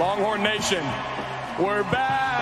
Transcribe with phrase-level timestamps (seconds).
[0.00, 0.82] Longhorn Nation,
[1.58, 2.40] we're back.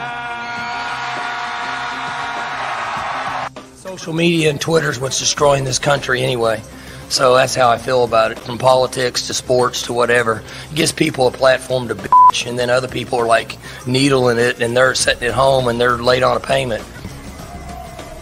[3.74, 6.62] Social media and Twitter is what's destroying this country anyway.
[7.08, 8.38] So that's how I feel about it.
[8.38, 12.70] From politics to sports to whatever, it gives people a platform to bitch, and then
[12.70, 16.36] other people are like needling it, and they're sitting at home and they're late on
[16.36, 16.84] a payment.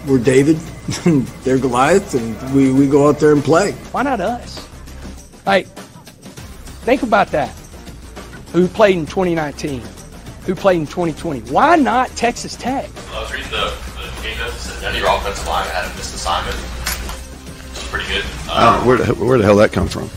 [0.06, 0.56] We're David,
[1.44, 3.72] they're Goliath, and we, we go out there and play.
[3.92, 4.66] Why not us?
[5.44, 5.66] Like,
[6.86, 7.54] think about that.
[8.52, 9.82] Who played in 2019?
[10.46, 11.40] Who played in 2020?
[11.52, 12.88] Why not Texas Tech?
[13.10, 15.96] I was reading the, the game notes, and none of your offensive line had a
[15.96, 16.56] missed assignment.
[17.70, 18.24] It's pretty good.
[18.50, 20.08] I don't, where, the, where the hell that come from?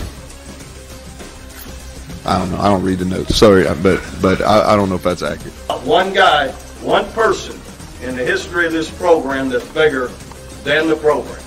[2.25, 2.57] I don't know.
[2.59, 3.35] I don't read the notes.
[3.35, 5.53] Sorry, but but I, I don't know if that's accurate.
[5.83, 6.49] One guy,
[6.81, 7.59] one person
[8.03, 10.09] in the history of this program that's bigger
[10.63, 11.41] than the program.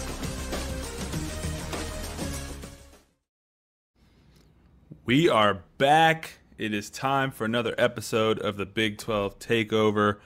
[5.05, 6.39] We are back.
[6.59, 10.19] It is time for another episode of the Big 12 Takeover.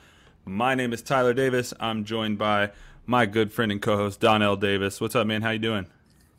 [0.45, 1.73] My name is Tyler Davis.
[1.81, 2.73] I'm joined by
[3.07, 5.01] my good friend and co-host Donnell Davis.
[5.01, 5.43] What's up, man?
[5.43, 5.87] How you doing?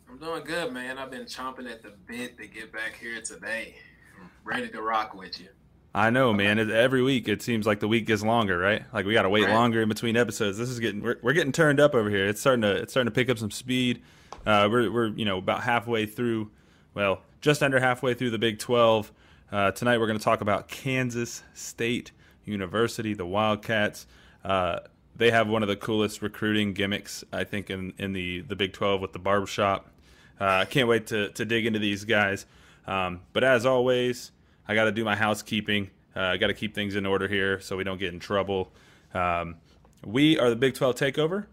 [0.10, 0.98] I'm doing good, man.
[0.98, 3.76] I've been chomping at the bit to get back here today.
[4.20, 5.48] I'm ready to rock with you.
[5.96, 6.60] I know, man.
[6.60, 8.84] Every week it seems like the week gets longer, right?
[8.94, 9.54] Like we got to wait Right.
[9.54, 10.58] longer in between episodes.
[10.58, 12.28] This is getting we're, we're getting turned up over here.
[12.28, 14.04] It's starting to it's starting to pick up some speed.
[14.46, 16.52] Uh, we're we're you know about halfway through,
[16.94, 19.12] well, just under halfway through the Big Twelve.
[19.50, 22.12] Uh, tonight we're going to talk about Kansas State
[22.44, 24.06] University, the Wildcats.
[24.44, 24.80] Uh,
[25.16, 28.74] they have one of the coolest recruiting gimmicks, I think, in, in the, the Big
[28.74, 29.90] 12 with the barbershop.
[30.40, 32.46] Uh, I can't wait to, to dig into these guys.
[32.88, 34.32] Um, but as always,
[34.68, 35.92] I got to do my housekeeping.
[36.14, 38.74] Uh, I got to keep things in order here so we don't get in trouble.
[39.14, 39.56] Um,
[40.06, 41.46] we are the Big 12 Takeover.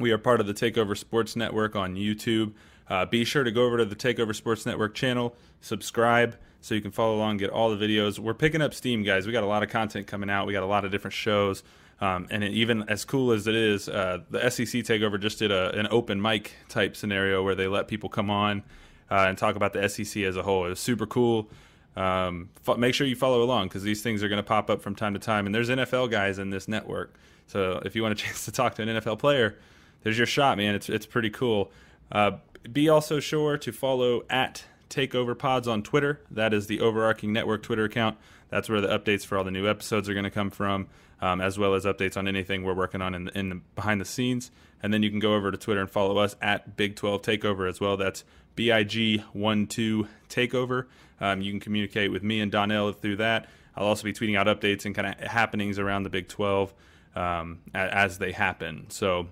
[0.00, 2.54] We are part of the Takeover Sports Network on YouTube.
[2.88, 6.80] Uh, be sure to go over to the Takeover Sports Network channel, subscribe so you
[6.80, 8.18] can follow along, get all the videos.
[8.18, 9.26] We're picking up steam, guys.
[9.26, 10.46] We got a lot of content coming out.
[10.46, 11.62] We got a lot of different shows.
[12.00, 15.52] Um, and it, even as cool as it is, uh, the SEC Takeover just did
[15.52, 18.62] a, an open mic type scenario where they let people come on
[19.10, 20.64] uh, and talk about the SEC as a whole.
[20.64, 21.50] It was super cool.
[21.96, 24.80] Um, fo- make sure you follow along because these things are going to pop up
[24.80, 25.44] from time to time.
[25.44, 27.14] And there's NFL guys in this network.
[27.46, 29.58] So if you want a chance to talk to an NFL player,
[30.02, 30.74] there's your shot, man.
[30.74, 31.70] It's it's pretty cool.
[32.10, 32.38] Uh,
[32.72, 36.20] be also sure to follow at Takeover Pods on Twitter.
[36.30, 38.18] That is the overarching network Twitter account.
[38.48, 40.88] That's where the updates for all the new episodes are going to come from,
[41.20, 44.00] um, as well as updates on anything we're working on in, the, in the behind
[44.00, 44.50] the scenes.
[44.82, 47.68] And then you can go over to Twitter and follow us at Big 12 Takeover
[47.68, 47.96] as well.
[47.96, 48.24] That's
[48.56, 50.86] BIG12 Takeover.
[51.20, 53.48] Um, you can communicate with me and Donnell through that.
[53.76, 56.72] I'll also be tweeting out updates and kind of happenings around the Big 12
[57.16, 58.86] um, as they happen.
[58.90, 59.28] So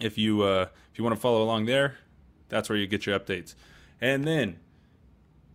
[0.00, 1.96] if you uh, if you want to follow along there,
[2.48, 3.54] that's where you get your updates.
[4.00, 4.58] And then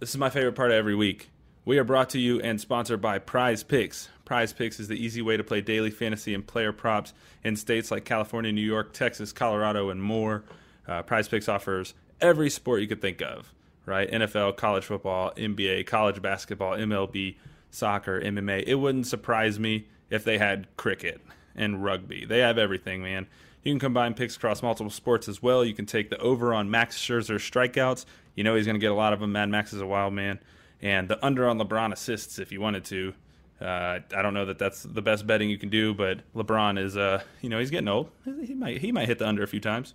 [0.01, 1.29] this is my favorite part of every week.
[1.63, 4.09] We are brought to you and sponsored by Prize Picks.
[4.25, 7.13] Prize Picks is the easy way to play daily fantasy and player props
[7.44, 10.44] in states like California, New York, Texas, Colorado, and more.
[10.88, 13.53] Uh, Prize Picks offers every sport you could think of,
[13.85, 14.09] right?
[14.09, 17.35] NFL, college football, NBA, college basketball, MLB,
[17.69, 18.63] soccer, MMA.
[18.66, 21.22] It wouldn't surprise me if they had cricket
[21.56, 22.25] and rugby.
[22.25, 23.28] They have everything, man.
[23.61, 25.63] You can combine picks across multiple sports as well.
[25.63, 28.06] You can take the over on Max Scherzer strikeouts.
[28.36, 29.31] You know he's going to get a lot of them.
[29.31, 30.40] Mad Max is a wild man.
[30.81, 33.14] And the under on LeBron assists if you wanted to.
[33.59, 36.97] Uh, I don't know that that's the best betting you can do, but LeBron is,
[36.97, 38.09] uh, you know, he's getting old.
[38.25, 39.94] He might he might hit the under a few times.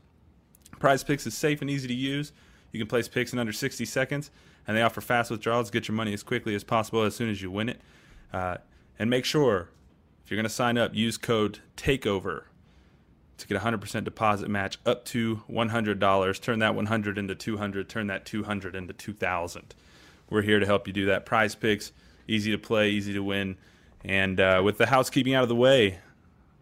[0.79, 2.33] Prize Picks is safe and easy to use.
[2.73, 4.31] You can place picks in under 60 seconds,
[4.67, 5.71] and they offer fast withdrawals.
[5.71, 7.81] Get your money as quickly as possible as soon as you win it.
[8.33, 8.59] Uh,
[8.99, 9.71] and make sure,
[10.25, 12.45] if you're going to sign up, use code TAKEOVER
[13.39, 16.41] to get a 100% deposit match up to $100.
[16.41, 17.89] Turn that 100 into 200.
[17.89, 19.75] Turn that 200 into 2,000.
[20.31, 21.27] We're here to help you do that.
[21.27, 21.93] Prize Picks,
[22.27, 23.57] easy to play, easy to win.
[24.05, 25.99] And uh, with the housekeeping out of the way,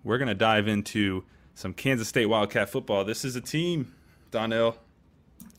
[0.03, 1.25] we're going to dive into
[1.55, 3.05] some Kansas State Wildcat football.
[3.05, 3.95] This is a team,
[4.31, 4.77] Donnell.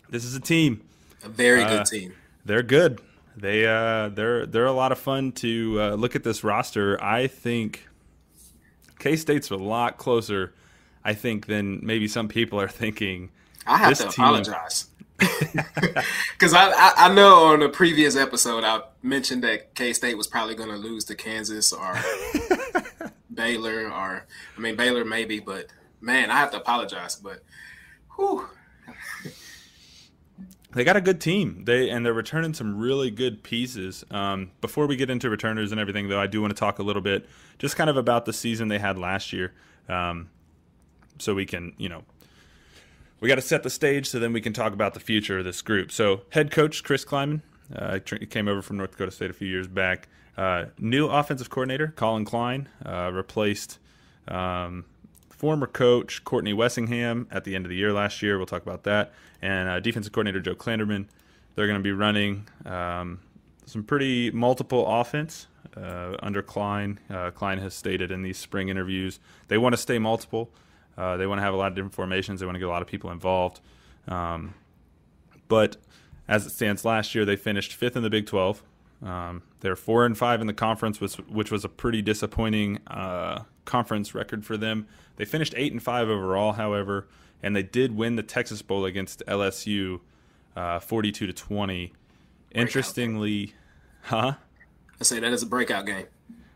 [0.10, 0.82] This is a team.
[1.24, 2.14] A very good Uh, team.
[2.44, 3.00] They're good.
[3.38, 7.02] They uh, they're they're a lot of fun to uh, look at this roster.
[7.04, 7.88] I think
[9.00, 10.54] K State's a lot closer.
[11.06, 13.30] I think than maybe some people are thinking.
[13.66, 14.88] I have to team- apologize.
[16.34, 20.28] Because I, I, I know on a previous episode I mentioned that K State was
[20.28, 21.98] probably going to lose to Kansas or
[23.34, 24.26] Baylor or
[24.58, 25.68] I mean Baylor maybe, but
[26.02, 27.16] man, I have to apologize.
[27.16, 27.44] But
[28.18, 28.46] whew,
[30.74, 31.64] They got a good team.
[31.64, 34.04] They and they're returning some really good pieces.
[34.12, 36.84] Um, before we get into returners and everything, though, I do want to talk a
[36.84, 37.26] little bit,
[37.58, 39.54] just kind of about the season they had last year,
[39.88, 40.30] um,
[41.20, 42.04] so we can, you know,
[43.20, 45.46] we got to set the stage so then we can talk about the future of
[45.46, 45.92] this group.
[45.92, 47.42] So, head coach Chris Klieman,
[47.76, 50.08] Uh, came over from North Dakota State a few years back.
[50.38, 53.80] Uh, new offensive coordinator Collin Klein uh, replaced
[54.28, 54.86] um,
[55.30, 58.38] former coach Courtney Messingham at the end of the year last year.
[58.38, 59.14] We'll talk about that.
[59.42, 61.08] And uh, defensive coordinator Joe Klanderman.
[61.56, 63.20] They're going to be running um,
[63.66, 67.00] some pretty multiple offense uh, under Klein.
[67.10, 70.52] Uh, Klein has stated in these spring interviews they want to stay multiple.
[70.98, 72.40] Uh, they want to have a lot of different formations.
[72.40, 73.60] They want to get a lot of people involved.
[74.08, 74.54] Um,
[75.48, 75.78] but
[76.28, 78.64] as it stands, last year they finished fifth in the Big 12.
[79.04, 83.44] Um, they're four and five in the conference, which, which was a pretty disappointing uh,
[83.66, 84.88] conference record for them.
[85.18, 87.08] They finished eight and five overall, however,
[87.44, 90.00] and they did win the Texas Bowl against LSU,
[90.56, 91.94] uh, forty-two to twenty.
[92.52, 93.54] Interestingly,
[94.04, 94.34] huh?
[95.00, 96.06] I say that is a breakout game.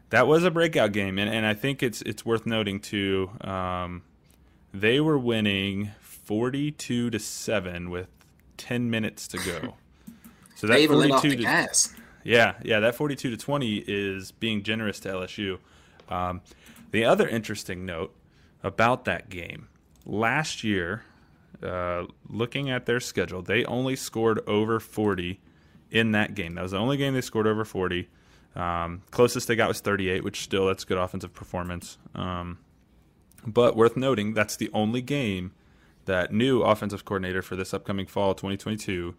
[0.09, 3.29] That was a breakout game, and, and I think it's it's worth noting too.
[3.41, 4.03] Um,
[4.73, 8.07] they were winning forty-two to seven with
[8.57, 9.75] ten minutes to go.
[10.55, 11.93] So that forty-two to gas.
[12.25, 15.59] yeah, yeah, that forty-two to twenty is being generous to LSU.
[16.09, 16.41] Um,
[16.91, 18.13] the other interesting note
[18.61, 19.69] about that game
[20.05, 21.03] last year,
[21.63, 25.39] uh, looking at their schedule, they only scored over forty
[25.91, 26.55] in that game.
[26.55, 28.09] That was the only game they scored over forty.
[28.53, 31.97] Um, closest they got was 38, which still that's good offensive performance.
[32.15, 32.57] Um,
[33.45, 35.51] but worth noting, that's the only game
[36.05, 39.15] that new offensive coordinator for this upcoming fall 2022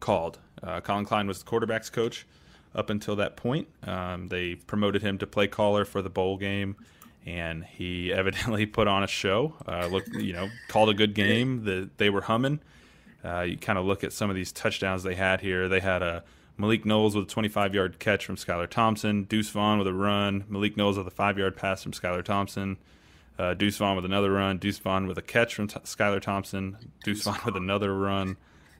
[0.00, 0.38] called.
[0.62, 2.26] Uh, Collin Klein was the quarterbacks coach
[2.74, 3.68] up until that point.
[3.82, 6.76] Um, they promoted him to play caller for the bowl game,
[7.24, 9.54] and he evidently put on a show.
[9.66, 11.64] Uh, look, you know, called a good game.
[11.64, 12.60] The, they were humming.
[13.24, 15.66] Uh, you kind of look at some of these touchdowns they had here.
[15.68, 16.24] They had a
[16.58, 19.24] Malik Knowles with a 25 yard catch from Skylar Thompson.
[19.24, 20.44] Deuce Vaughn with a run.
[20.48, 22.76] Malik Knowles with a five yard pass from Skylar Thompson.
[23.38, 24.58] Uh, Deuce Vaughn with another run.
[24.58, 26.76] Deuce Vaughn with a catch from T- Skylar Thompson.
[27.02, 28.36] Deuce Vaughn with another run.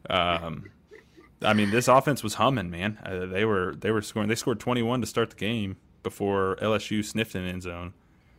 [0.08, 0.70] Um,
[1.42, 2.98] I mean, this offense was humming, man.
[3.04, 4.28] Uh, they were they were scoring.
[4.28, 7.94] They scored 21 to start the game before LSU sniffed an end zone.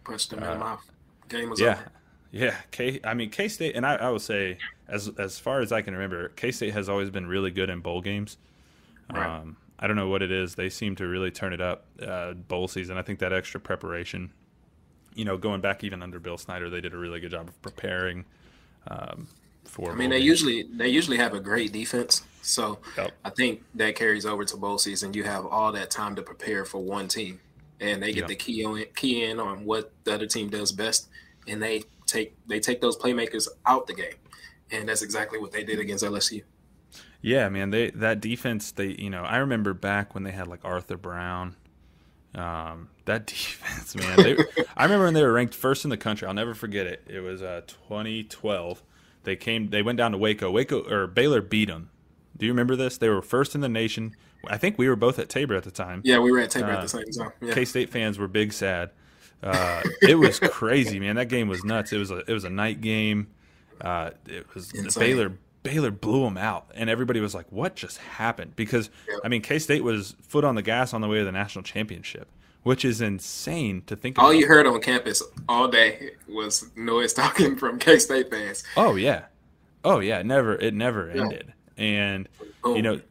[0.06, 0.90] Punched them in the mouth.
[1.28, 1.74] Game was yeah.
[1.74, 1.92] over.
[2.32, 3.00] Yeah, K.
[3.04, 4.58] I mean, K State, and I, I will say,
[4.88, 7.80] as as far as I can remember, K State has always been really good in
[7.80, 8.38] bowl games.
[9.14, 9.26] Right.
[9.26, 10.56] Um, I don't know what it is.
[10.56, 12.98] They seem to really turn it up uh, bowl season.
[12.98, 14.32] I think that extra preparation,
[15.16, 17.62] you know, going back even under Bill Snyder, they did a really good job of
[17.62, 18.26] preparing
[18.88, 19.28] um,
[19.64, 19.92] for.
[19.92, 20.28] I mean, they games.
[20.30, 23.12] usually they usually have a great defense, so Yep.
[23.24, 25.14] I think that carries over to bowl season.
[25.14, 27.40] You have all that time to prepare for one team,
[27.80, 28.28] and they get Yeah.
[28.28, 31.08] the key on key in on what the other team does best,
[31.48, 34.16] and they take they take those playmakers out the game,
[34.72, 36.44] and that's exactly what they did against LSU.
[37.22, 38.72] Yeah, man, they that defense.
[38.72, 41.56] They, you know, I remember back when they had like Arthur Brown.
[42.36, 44.18] Um, that defense, man.
[44.18, 44.38] They,
[44.76, 46.28] I remember when they were ranked first in the country.
[46.28, 47.04] I'll never forget it.
[47.08, 48.84] It was uh, 2012.
[49.24, 49.70] They came.
[49.70, 50.52] They went down to Waco.
[50.52, 51.90] Waco or Baylor beat them.
[52.38, 52.98] Do you remember this?
[52.98, 54.16] They were first in the nation.
[54.48, 56.02] I think we were both at Tabor at the time.
[56.04, 57.32] Yeah, we were at Tabor Uh, at the same time.
[57.42, 57.54] Yeah.
[57.54, 58.92] K State fans were big sad.
[59.42, 61.16] Uh, it was crazy, man.
[61.16, 61.94] That game was nuts.
[61.94, 63.28] It was a it was a night game.
[63.82, 64.72] Uh, it was.
[64.98, 65.38] Baylor.
[65.66, 69.20] Baylor blew them out, and everybody was like, "What just happened?" Because Yep.
[69.26, 71.64] I mean, K State was foot on the gas on the way to the national
[71.64, 72.28] championship,
[72.64, 74.18] which is insane to think.
[74.20, 74.40] all about.
[74.40, 78.64] you heard on campus all day was noise talking from K State fans.
[78.78, 79.26] Oh yeah,
[79.84, 80.20] oh yeah.
[80.20, 81.24] It never it never Yeah.
[81.24, 82.30] ended, and
[82.64, 82.76] Boom.
[82.78, 83.02] you know,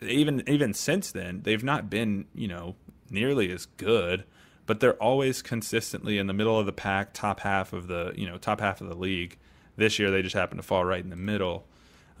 [0.00, 2.76] even even since then, they've not been you know
[3.10, 4.24] nearly as good,
[4.66, 8.26] but they're always consistently in the middle of the pack, top half of the you
[8.26, 9.36] know top half of the league.
[9.76, 11.66] This year, they just happen to fall right in the middle.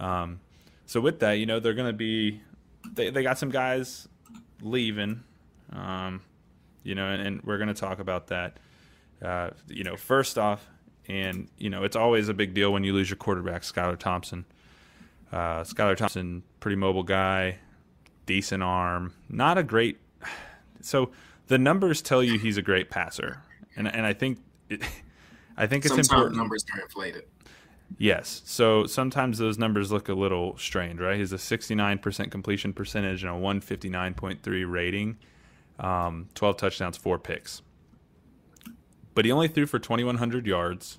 [0.00, 0.40] Um,
[0.86, 2.40] so with that, you know, they're going to be
[2.92, 4.08] they they got some guys
[4.60, 5.22] leaving,
[5.72, 6.22] um,
[6.82, 8.58] you know, and, and we're going to talk about that.
[9.22, 10.66] Uh, you know, first off,
[11.08, 14.44] and you know, it's always a big deal when you lose your quarterback, Skylar Thompson.
[15.32, 17.58] Uh, Skylar Thompson, pretty mobile guy,
[18.26, 19.98] decent arm, not a great.
[20.80, 21.10] So
[21.46, 23.42] the numbers tell you he's a great passer,
[23.76, 24.82] and and I think it,
[25.56, 26.36] I think it's Sometimes important.
[26.36, 27.24] numbers are inflated.
[27.98, 28.42] Yes.
[28.44, 31.18] So sometimes those numbers look a little strange, right?
[31.18, 35.16] He's a 69% completion percentage and a 159.3 rating,
[35.78, 37.62] um, 12 touchdowns, four picks.
[39.14, 40.98] But he only threw for 2,100 yards,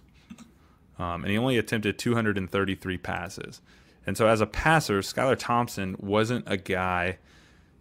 [0.97, 3.61] um, and he only attempted 233 passes.
[4.07, 7.17] And so as a passer, Skylar Thompson wasn't a guy,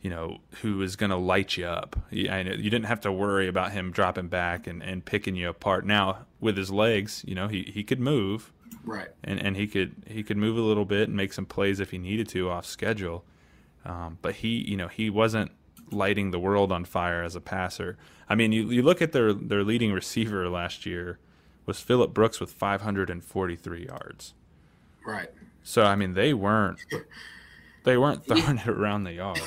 [0.01, 1.97] you know, who was going to light you up.
[2.11, 5.87] You, you didn't have to worry about him dropping back and, and picking you apart.
[5.87, 8.53] Now, with his legs, you know, he, he could move
[8.85, 9.09] Right.
[9.23, 11.91] and and he could he could move a little bit and make some plays if
[11.91, 13.25] he needed to off schedule.
[13.85, 15.53] Um, but he you know he wasn't
[15.91, 17.97] lighting the world on fire as a passer.
[18.29, 21.19] I mean, you you look at their their leading receiver last year
[21.67, 24.35] was Philip Brooks with 543 yards.
[25.07, 25.31] Right.
[25.63, 26.79] So I mean, they weren't
[27.85, 29.39] They weren't throwing it around the yard.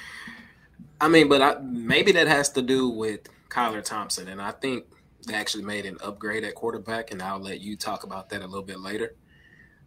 [1.00, 4.86] I mean, but I, maybe that has to do with Kyler Thompson, and I think
[5.26, 8.46] they actually made an upgrade at quarterback, and I'll let you talk about that a
[8.46, 9.14] little bit later.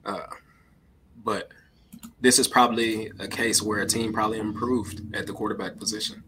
[0.06, 0.28] Uh,
[1.24, 1.52] but
[2.22, 6.24] this is probably a case where a team probably improved at the quarterback position.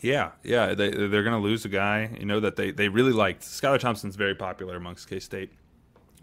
[0.00, 3.12] Yeah, yeah, they they're going to lose a guy, you know, that they they really
[3.12, 3.42] liked.
[3.42, 5.52] Skylar Thompson's very popular amongst K State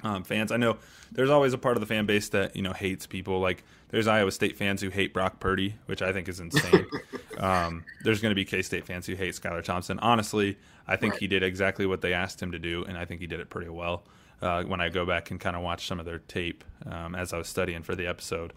[0.03, 0.51] um, fans.
[0.51, 0.77] I know
[1.11, 3.39] there's always a part of the fan base that you know hates people.
[3.39, 6.87] Like there's Iowa State fans who hate Brock Purdy, which I think is insane.
[7.37, 9.99] um, there's going to be K State fans who hate Skylar Thompson.
[9.99, 13.21] Honestly, I think he did exactly what they asked him to do, and I think
[13.21, 14.03] he did it pretty well.
[14.39, 17.33] Uh, when I go back and kind of watch some of their tape um, as
[17.33, 18.53] I was studying for the episode.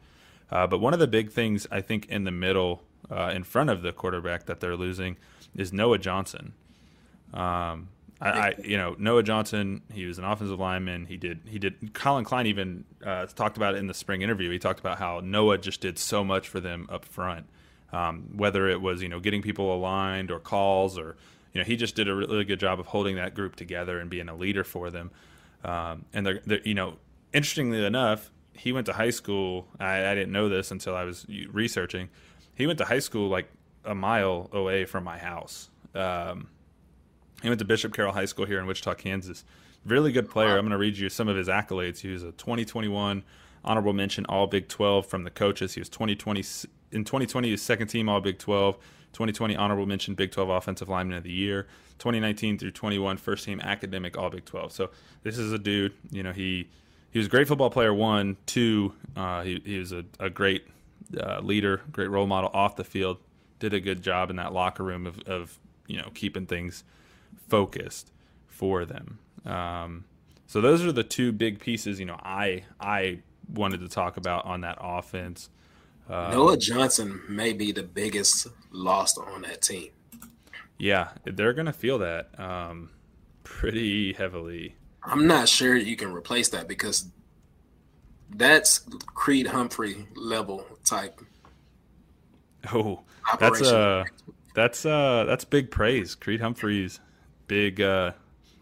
[0.50, 3.70] Uh, but one of the big things I think in the middle, uh, in front
[3.70, 5.16] of the quarterback that they're losing,
[5.56, 6.52] is Noah Johnson.
[7.32, 7.88] Um,
[8.20, 11.06] I, I, you know, Noah Johnson, he was an offensive lineman.
[11.06, 11.94] He did, he did.
[11.94, 14.50] Collin Klein even uh, talked about it in the spring interview.
[14.50, 17.46] He talked about how Noah just did so much for them up front,
[17.92, 21.16] um, whether it was you know getting people aligned or calls or
[21.52, 24.10] you know he just did a really good job of holding that group together and
[24.10, 25.10] being a leader for them.
[25.64, 26.96] Um, and they're, they're, you know,
[27.32, 29.68] interestingly enough, he went to high school.
[29.78, 32.08] I, I didn't know this until I was researching.
[32.54, 33.50] He went to high school like
[33.84, 35.70] a mile away from my house.
[35.94, 36.48] Um,
[37.42, 39.44] he went to Bishop Carroll High School here in Wichita, Kansas.
[39.86, 40.58] Really good player.
[40.58, 42.00] I'm going to read you some of his accolades.
[42.00, 43.22] He was a 2021
[43.64, 45.74] honorable mention All Big 12 from the coaches.
[45.74, 46.42] He was 2020
[46.92, 48.76] in 2020 his second team All Big 12.
[49.12, 51.66] 2020 honorable mention Big 12 Offensive Lineman of the Year.
[51.98, 54.72] 2019 through 21 first team academic All Big 12.
[54.72, 54.90] So
[55.22, 55.92] this is a dude.
[56.10, 56.68] You know he
[57.10, 57.92] he was a great football player.
[57.92, 60.66] One, two, uh, he he was a, a great
[61.18, 63.18] uh, leader, great role model off the field.
[63.58, 66.84] Did a good job in that locker room of, of you know keeping things
[67.48, 68.12] focused
[68.46, 69.18] for them.
[69.44, 70.04] Um,
[70.46, 71.98] so those are the two big pieces.
[72.00, 73.20] You know, I I
[73.52, 75.50] wanted to talk about on that offense.
[76.10, 79.90] Um, Noah Johnson may be the biggest loss on that team.
[80.76, 82.90] Yeah, they're going to feel that um,
[83.44, 84.74] pretty heavily.
[85.04, 87.06] I'm not sure you can replace that because
[88.30, 88.80] that's
[89.14, 91.20] Creed Humphrey level type.
[92.72, 93.00] Oh,
[93.38, 94.04] that's uh
[94.54, 96.14] that's uh that's big praise.
[96.14, 97.00] Creed Humphreys,
[97.46, 97.80] big.
[97.80, 98.12] uh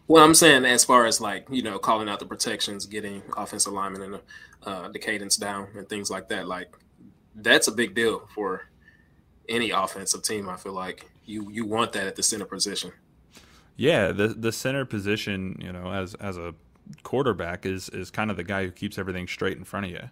[0.07, 3.73] Well, I'm saying as far as like you know calling out the protections, getting offensive
[3.73, 4.21] linemen and
[4.63, 6.47] uh, the cadence down and things like that.
[6.47, 6.73] Like
[7.43, 8.69] that's a big deal for
[9.47, 10.47] any offensive team.
[10.49, 12.91] I feel like you you want that at the center position.
[13.75, 16.53] Yeah, the the center position, you know, as as a
[17.03, 20.09] quarterback is is kind of the guy who keeps everything straight in front of you.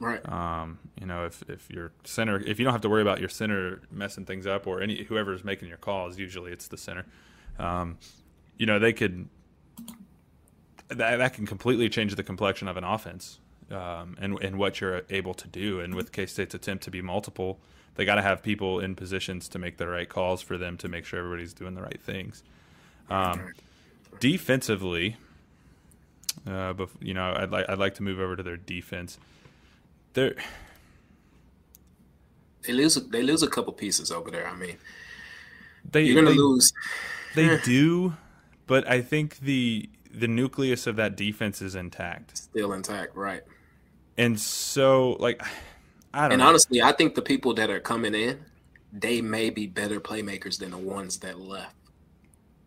[0.00, 0.26] Right.
[0.30, 3.28] Um, you know, if if your center, if you don't have to worry about your
[3.28, 7.04] center messing things up or any whoever's making your calls, usually it's the center.
[7.58, 7.98] Um,
[8.56, 9.28] you know, they could
[10.88, 15.02] that that can completely change the complexion of an offense um, and and what you're
[15.10, 15.80] able to do.
[15.80, 17.58] And with K State's attempt to be multiple,
[17.94, 20.88] they got to have people in positions to make the right calls for them to
[20.88, 22.42] make sure everybody's doing the right things.
[23.10, 23.52] Um,
[24.20, 25.16] defensively,
[26.46, 29.18] uh, but you know, I'd like I'd like to move over to their defense.
[30.14, 30.34] They're
[32.66, 34.46] they lose they lose a couple pieces over there.
[34.46, 34.76] I mean,
[35.90, 36.72] they, you're gonna they, lose.
[37.34, 38.14] They do,
[38.66, 42.36] but I think the the nucleus of that defense is intact.
[42.36, 43.42] Still intact, right?
[44.18, 45.40] And so, like,
[46.12, 46.32] I don't.
[46.32, 46.48] And know.
[46.48, 48.40] honestly, I think the people that are coming in,
[48.92, 51.74] they may be better playmakers than the ones that left.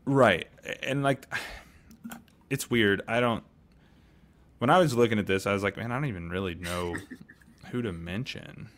[0.05, 0.47] Right,
[0.81, 1.31] and like,
[2.49, 3.01] it's weird.
[3.07, 3.43] I don't.
[4.59, 6.95] When I was looking at this, I was like, man, I don't even really know
[7.71, 8.69] who to mention.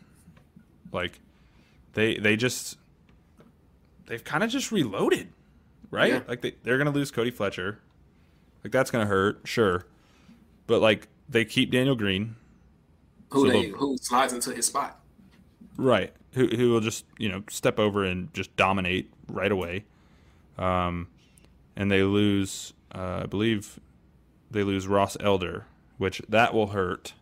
[0.91, 1.19] Like,
[1.93, 2.77] they they just
[4.07, 5.29] they've kind of just reloaded,
[5.91, 6.13] right?
[6.13, 6.21] Yeah.
[6.27, 7.79] Like they they're gonna lose Cody Fletcher,
[8.63, 9.85] like that's gonna hurt, sure,
[10.65, 12.35] but like they keep Daniel Green,
[13.33, 14.99] who so they who slides into his spot,
[15.77, 16.13] right?
[16.33, 19.85] Who who will just you know step over and just dominate right away,
[20.57, 21.07] um,
[21.75, 23.79] and they lose, uh, I believe,
[24.51, 25.65] they lose Ross Elder,
[25.97, 27.13] which that will hurt,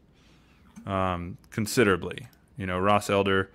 [0.86, 2.27] um, considerably.
[2.58, 3.50] You know, Ross Elder,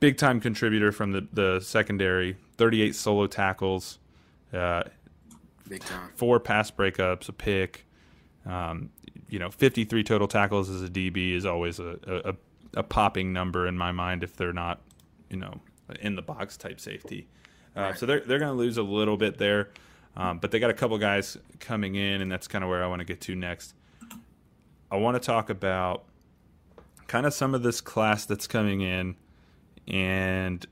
[0.00, 3.98] big time contributor from the the secondary, thirty eight solo tackles.
[4.52, 4.84] Uh,
[5.68, 6.10] Big time.
[6.14, 7.86] Four pass breakups, a pick.
[8.44, 8.90] Um,
[9.28, 12.34] you know, 53 total tackles as a DB is always a, a,
[12.78, 14.80] a, popping number in my mind if they're not,
[15.30, 15.60] you know,
[16.00, 17.26] in the box type safety.
[17.74, 17.92] Uh.
[17.94, 19.70] So they're, they're going to lose a little bit there.
[20.16, 22.86] Um, but they got a couple guys coming in, and that's kind of where I
[22.86, 23.74] want to get to next.
[24.90, 26.04] I want to talk about
[27.06, 29.16] kind of some of this class that's coming in
[29.88, 30.66] and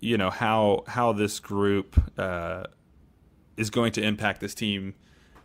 [0.00, 2.64] you know how how this group uh,
[3.56, 4.94] is going to impact this team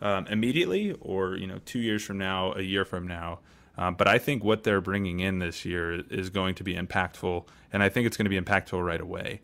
[0.03, 3.39] um, immediately, or you know, two years from now, a year from now.
[3.77, 7.45] Um, but I think what they're bringing in this year is going to be impactful,
[7.71, 9.41] and I think it's going to be impactful right away.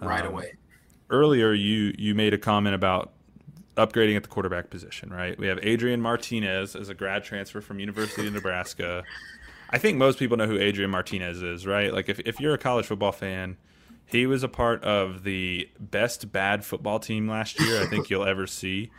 [0.00, 0.54] Right Um, away.
[1.10, 3.12] Earlier, you you made a comment about
[3.76, 5.38] upgrading at the quarterback position, right?
[5.38, 9.02] We have Adrian Martinez as a grad transfer from University of Nebraska.
[9.70, 11.92] I think most people know who Adrian Martinez is, right?
[11.92, 13.56] Like if if you're a college football fan,
[14.06, 18.26] he was a part of the best bad football team last year I think you'll
[18.26, 18.90] ever see.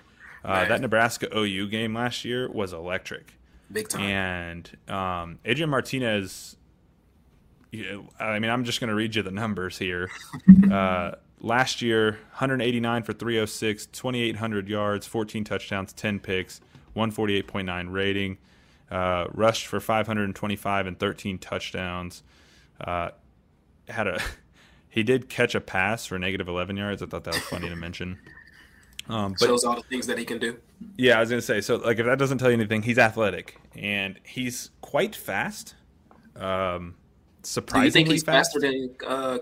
[0.44, 3.34] Uh, that Nebraska OU game last year was electric.
[3.72, 4.02] Big time.
[4.02, 6.58] And um, Adrian Martinez,
[8.20, 10.10] I mean, I'm just going to read you the numbers here.
[10.72, 16.62] Uh, last year, 189 for 306, 2,800 yards, 14 touchdowns, 10 picks,
[16.96, 18.38] 148.9 rating.
[18.90, 22.24] Uh, rushed for 525 and 13 touchdowns.
[22.82, 23.10] Uh,
[23.88, 24.20] had a
[24.90, 27.02] he did catch a pass for negative 11 yards.
[27.02, 28.20] I thought that was funny to mention.
[29.10, 30.58] Um, but Shows all the things that he can do.
[30.98, 31.62] yeah, I was gonna say.
[31.62, 35.76] So, like, if that doesn't tell you anything, he's athletic and he's quite fast.
[36.36, 36.96] Um,
[37.44, 38.54] Do you think he's fast.
[38.54, 39.38] faster than uh,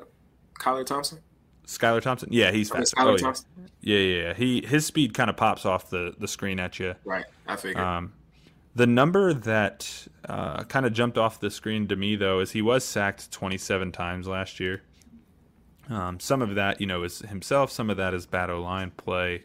[0.60, 1.20] Kyler Thompson?
[1.68, 2.30] Skylar Thompson.
[2.32, 2.94] Yeah, he's Or fast.
[2.98, 3.16] Oh,
[3.82, 4.34] yeah, yeah, yeah.
[4.34, 6.96] He his speed kind of pops off the the screen at you.
[7.06, 7.26] Right.
[7.48, 7.78] I figured.
[7.84, 8.14] Um,
[8.76, 12.62] the number that uh, kind of jumped off the screen to me though is he
[12.62, 14.82] was sacked 27 times last year.
[15.92, 17.72] Um, some of that, you know, is himself.
[17.72, 19.44] Some of that is bad O line play.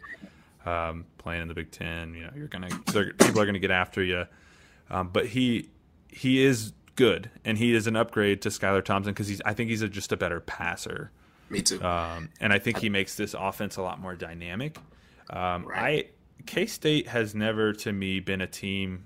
[0.65, 4.03] Um, playing in the Big Ten, you know, you're gonna people are gonna get after
[4.03, 4.26] you.
[4.91, 5.71] Um, but he
[6.09, 9.71] he is good, and he is an upgrade to Skylar Thompson because he's I think
[9.71, 11.12] he's a, just a better passer.
[11.50, 11.81] Me too.
[11.81, 14.76] Um, and I think he makes this offense a lot more dynamic.
[15.31, 16.07] Um, I
[16.47, 19.05] K State has never to me been a team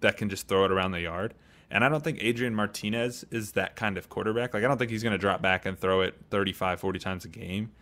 [0.00, 1.32] that can just throw it around the yard.
[1.70, 4.54] And I don't think Adrian Martinez is that kind of quarterback.
[4.54, 7.24] Like I don't think he's going to drop back and throw it 35, 40 times
[7.24, 7.72] a game.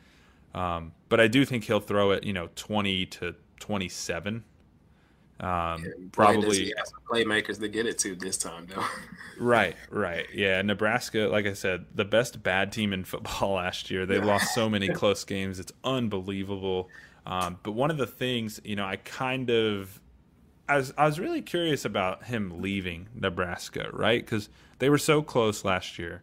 [0.55, 4.45] Um, but I do think he'll throw it, you know, 20 to 27.
[5.39, 8.85] Um, does probably he some playmakers to get it to this time, though.
[9.39, 10.25] Right, right.
[10.33, 14.07] Yeah, Nebraska, like I said, the best bad team in football last year.
[14.07, 15.61] They lost so many close games.
[15.61, 16.89] It's unbelievable.
[17.27, 20.01] Um, but one of the things, you know, I kind of
[20.69, 24.27] I was I was really curious about him leaving Nebraska, right?
[24.27, 24.49] Cuz
[24.79, 26.23] they were so close last year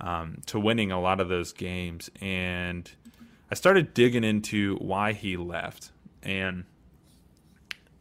[0.00, 2.90] um, to winning a lot of those games and
[3.50, 5.90] I started digging into why he left.
[6.22, 6.64] And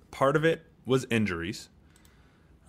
[0.09, 1.67] part of it was injuries.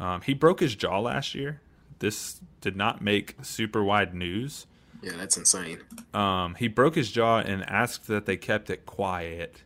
[0.00, 1.60] Um, he broke his jaw last year.
[2.00, 4.66] This did not make super wide news.
[5.00, 5.78] Yeah, that's insane.
[6.12, 9.62] Um, he broke his jaw and asked that they kept it quiet.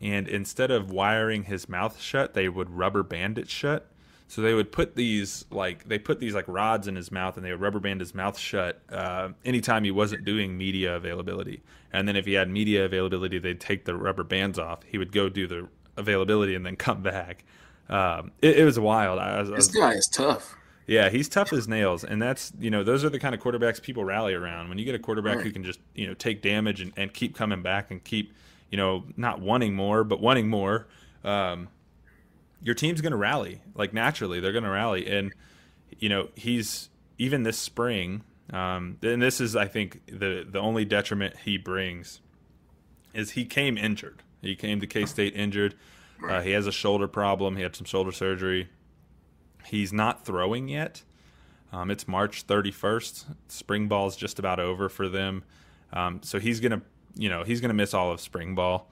[0.00, 3.86] And instead of wiring his mouth shut, they would rubber band it shut.
[4.28, 7.44] So they would put these like they put these like rods in his mouth and
[7.46, 11.62] they would rubber band his mouth shut uh, anytime he wasn't doing media availability.
[11.92, 14.82] And then if he had media availability, they'd take the rubber bands off.
[14.84, 17.44] He would go do the availability and then come back.
[17.88, 19.18] Um, it, it was wild.
[19.18, 20.54] I was, I This was- guy is tough.
[20.86, 23.80] yeah, he's tough as nails, and that's you know those are the kind of quarterbacks
[23.80, 24.68] people rally around.
[24.68, 27.34] When you get a quarterback who can just you know take damage and, and keep
[27.34, 28.34] coming back and keep
[28.70, 30.86] you know not wanting more but wanting more,
[31.24, 31.68] um,
[32.62, 34.40] your team's going to rally like naturally.
[34.40, 35.32] They're going to rally, and
[35.98, 38.24] you know he's even this spring.
[38.50, 42.20] Um, and this is, I think, the the only detriment he brings
[43.14, 44.22] is he came injured.
[44.40, 45.74] He came to K State injured.
[46.26, 47.56] Uh, he has a shoulder problem.
[47.56, 48.68] He had some shoulder surgery.
[49.64, 51.02] He's not throwing yet.
[51.72, 53.24] Um, it's March 31st.
[53.48, 55.44] Spring ball's just about over for them.
[55.92, 56.82] Um, so he's gonna,
[57.18, 58.88] you know, he's gonna miss all of spring ball.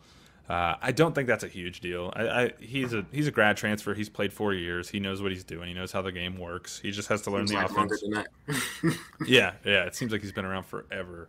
[0.49, 2.13] Uh, I don't think that's a huge deal.
[2.15, 3.95] I, I, he's a he's a grad transfer.
[3.95, 4.89] He's played four years.
[4.89, 5.67] He knows what he's doing.
[5.69, 6.79] He knows how the game works.
[6.79, 8.97] He just has to learn Seems the like offense.
[9.27, 9.85] yeah, yeah.
[9.87, 11.29] It seems like he's been around forever.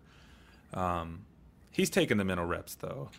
[0.74, 1.26] Um,
[1.72, 3.10] he's taken the mental reps though.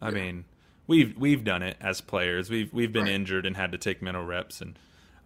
[0.00, 0.44] I mean,
[0.86, 2.50] we've we've done it as players.
[2.50, 3.12] We've we've been Right.
[3.12, 4.78] injured and had to take mental reps, and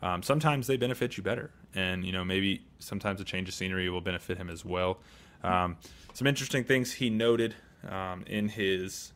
[0.03, 1.51] um, sometimes they benefit you better.
[1.75, 4.99] And you know, maybe sometimes a change of scenery will benefit him as well.
[5.43, 5.77] Um,
[6.15, 7.55] some interesting things he noted
[7.89, 9.13] um, in his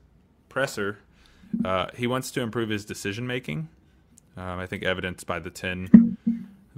[0.49, 0.99] presser.
[1.65, 3.69] Uh, he wants to improve his decision making.
[4.37, 6.17] Um, I think evidenced by the ten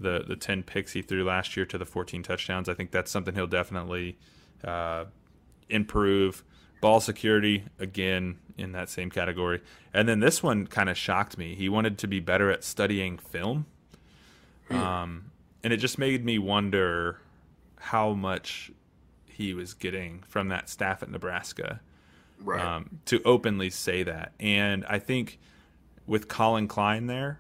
[0.03, 2.69] the the 10 picks he threw last year to the 14 touchdowns.
[2.69, 4.19] I think that's something he'll definitely
[4.65, 5.07] uh,
[5.69, 6.45] improve.
[6.81, 9.63] Ball security again in that same category.
[9.95, 11.55] And then this one kind of shocked me.
[11.55, 13.67] He wanted to be better at studying film.
[14.69, 15.31] Um,
[15.63, 17.21] and it just made me wonder
[17.79, 18.73] how much
[19.33, 21.81] he was getting from that staff at Nebraska
[22.41, 22.61] Right.
[22.61, 24.33] um, to openly say that.
[24.41, 25.39] And I think
[26.07, 27.39] with Collin Klein there,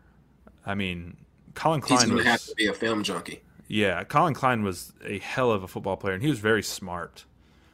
[0.65, 1.17] I mean,
[1.55, 3.43] Collin He's Klein going was to have to be a film junkie.
[3.69, 7.25] yeah, Collin Klein was a hell of a football player, and he was very smart.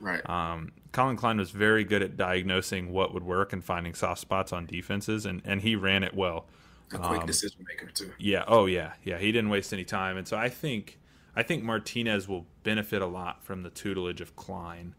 [0.01, 0.27] Right.
[0.29, 4.53] Um, Collin Klein was very good at diagnosing what would work and finding soft spots
[4.53, 6.47] on defenses, and, and he ran it well.
[6.93, 8.11] A quick Um, decision maker too.
[8.19, 8.45] Yeah.
[8.49, 8.93] Oh, yeah.
[9.05, 9.19] Yeah.
[9.19, 10.98] He didn't waste any time, and so I think
[11.39, 14.95] I think Martinez will benefit a lot from the tutelage of Klein.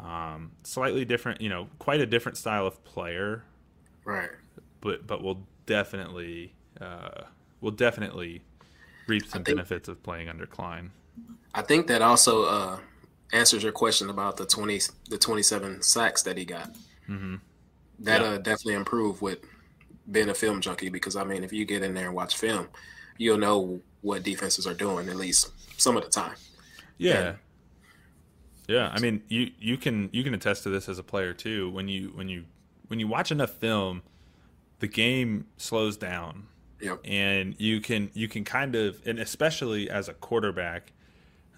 [0.00, 3.44] Um, slightly different, you know, quite a different style of player,
[4.04, 4.30] Right.
[4.80, 7.22] but but will definitely uh,
[7.60, 8.42] will definitely
[9.06, 10.90] reap some think- benefits of playing under Klein.
[11.54, 12.78] I think that also uh,
[13.32, 16.72] answers your question about the twenty the twenty seven sacks that he got.
[17.08, 17.36] Mm-hmm.
[18.00, 18.26] That Yeah.
[18.28, 19.38] uh, definitely improved with
[20.10, 22.68] being a film junkie because I mean, if you get in there and watch film,
[23.16, 26.34] you'll know what defenses are doing at least some of the time.
[26.98, 27.36] Yeah.
[28.68, 31.70] Yeah, I mean, you you can you can attest to this as a player too.
[31.70, 32.44] When you when you
[32.88, 34.02] when you watch enough film,
[34.80, 36.48] the game slows down,
[36.80, 37.00] Yep.
[37.06, 40.92] and you can you can kind of and especially as a quarterback,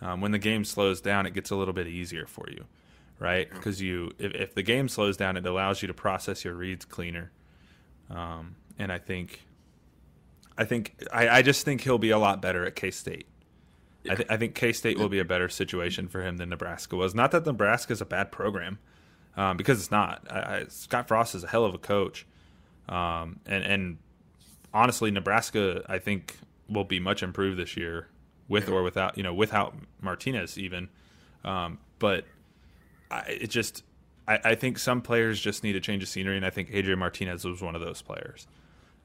[0.00, 2.64] um, when the game slows down, it gets a little bit easier for you,
[3.18, 3.50] right?
[3.52, 6.84] Because you if, if the game slows down, it allows you to process your reads
[6.84, 7.32] cleaner,
[8.08, 9.40] um, and I think,
[10.56, 13.26] I think I, I just think he'll be a lot better at K State.
[14.08, 16.96] I, th- I think K State will be a better situation for him than Nebraska
[16.96, 17.14] was.
[17.14, 18.78] Not that Nebraska is a bad program,
[19.36, 20.26] um, because it's not.
[20.30, 22.26] I, I, Scott Frost is a hell of a coach,
[22.88, 23.98] um, and and
[24.72, 26.36] honestly, Nebraska I think
[26.68, 28.08] will be much improved this year,
[28.48, 30.88] with or without you know without Martinez even.
[31.44, 32.24] Um, but
[33.10, 33.84] I, it just
[34.26, 36.98] I, I think some players just need a change of scenery, and I think Adrian
[36.98, 38.46] Martinez was one of those players.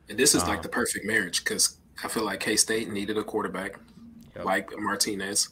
[0.07, 3.17] And this is Uh, like the perfect marriage because I feel like K State needed
[3.17, 3.79] a quarterback
[4.43, 5.49] like Martinez,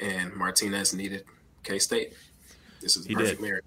[0.00, 1.24] and Martinez needed
[1.62, 2.12] K State.
[2.80, 3.46] This is He perfect did.
[3.46, 3.64] marriage.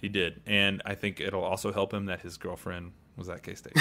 [0.00, 3.54] He did, and I think it'll also help him that his girlfriend was at K
[3.54, 3.76] State.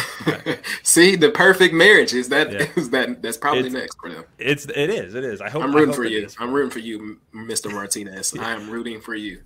[0.83, 2.67] See, the perfect marriage is that Yeah.
[2.75, 4.23] is that that's probably It's- next for them.
[4.37, 5.41] It's it is it is.
[5.41, 6.27] I hope I'm rooting hope for you.
[6.39, 7.71] I'm rooting for you, Mr.
[7.71, 8.35] Martinez.
[8.39, 9.41] I am rooting for you.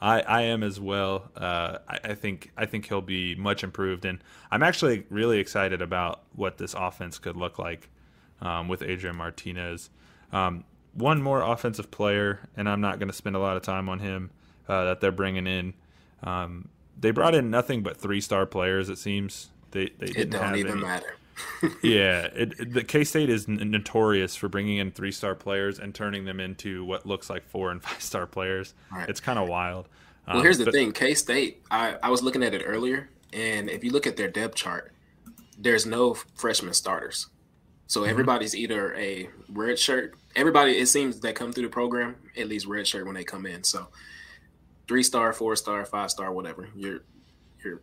[0.00, 1.30] I, I am as well.
[1.36, 4.18] Uh, I, I think I think he'll be much improved, and
[4.50, 7.88] I'm actually really excited about what this offense could look like
[8.44, 9.90] um, with Adrian Martinez.
[10.32, 13.88] Um, one more offensive player, and I'm not going to spend a lot of time
[13.88, 14.30] on him
[14.68, 15.74] uh, that they're bringing in.
[16.22, 16.68] Um,
[17.00, 18.88] they brought in nothing but three star players.
[18.88, 21.16] It seems they they It didn't don't have even any- matter.
[21.82, 25.80] yeah, it, it- the K State is n- notorious for bringing in three star players
[25.80, 28.72] and turning them into what looks like four and five star players.
[28.92, 29.08] Right.
[29.08, 29.88] It's kind of wild.
[30.28, 31.62] Well, Um, here's the but- thing: K State.
[31.72, 34.92] I I was looking at it earlier, and if you look at their depth chart,
[35.58, 37.26] there's no freshman starters.
[37.86, 38.10] So Mm-hmm.
[38.10, 40.14] everybody's either a red shirt.
[40.34, 43.46] Everybody, it seems that come through the program at least red shirt when they come
[43.46, 43.62] in.
[43.64, 43.88] So
[44.88, 46.68] three star, four star, five star, whatever.
[46.74, 47.00] You're
[47.62, 47.80] you're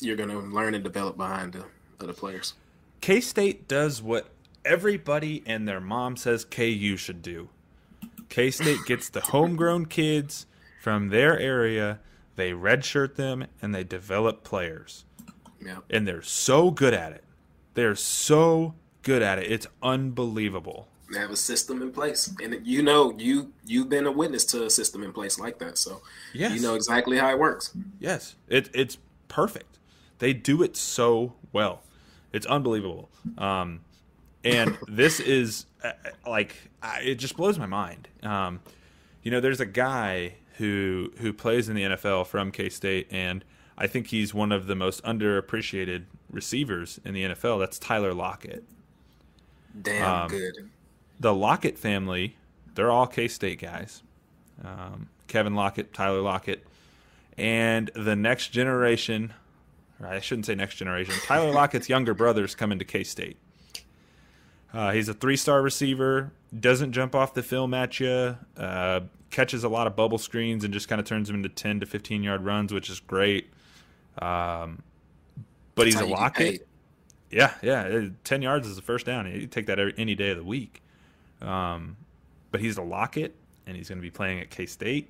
[0.00, 1.64] you're gonna learn and develop behind the
[2.00, 2.54] other players.
[3.00, 4.28] K State does what
[4.64, 7.48] everybody and their mom says KU should do.
[8.28, 10.46] K State gets the homegrown kids
[10.80, 11.98] from their area,
[12.36, 15.04] they redshirt them, and they develop players.
[15.64, 15.78] Yeah.
[15.90, 17.24] And they're so good at it.
[17.74, 19.50] They're so good at it.
[19.50, 20.88] It's unbelievable.
[21.12, 24.66] They have a system in place, and you know you you've been a witness to
[24.66, 26.54] a system in place like that, so Yes.
[26.54, 27.72] you know exactly how it works.
[27.98, 29.78] Yes, it, it's perfect.
[30.20, 31.82] They do it so well.
[32.32, 33.10] It's unbelievable.
[33.38, 33.80] Um,
[34.44, 35.92] and this is uh,
[36.24, 38.06] like I, it just blows my mind.
[38.22, 38.60] Um,
[39.24, 43.44] you know, there's a guy who who plays in the NFL from K State, and
[43.76, 47.58] I think he's one of the most underappreciated receivers in the NFL.
[47.58, 48.62] That's Tyler Lockett.
[49.80, 50.70] Damn Um, good.
[51.18, 52.36] The Lockett family,
[52.74, 54.02] they're all K State guys.
[54.64, 56.66] Um, Kevin Lockett, Tyler Lockett,
[57.36, 59.32] and the next generation.
[60.02, 61.14] I shouldn't say next generation.
[61.26, 63.36] Tyler Lockett's younger brother's coming to K State.
[64.72, 66.32] Uh, he's a three-star receiver.
[66.58, 68.36] Doesn't jump off the film at you.
[68.56, 71.80] Uh, catches a lot of bubble screens and just kind of turns them into ten
[71.80, 73.50] to fifteen yard runs, which is great.
[74.18, 74.82] Um,
[75.74, 76.66] but he's a Lockett.
[77.30, 77.82] Yeah, yeah.
[77.82, 79.30] uh, Ten yards is the first down.
[79.30, 80.82] You take that every, any day of the week.
[81.40, 81.96] Um,
[82.50, 83.34] but he's a Lockett,
[83.66, 85.08] and he's going to be playing at K State.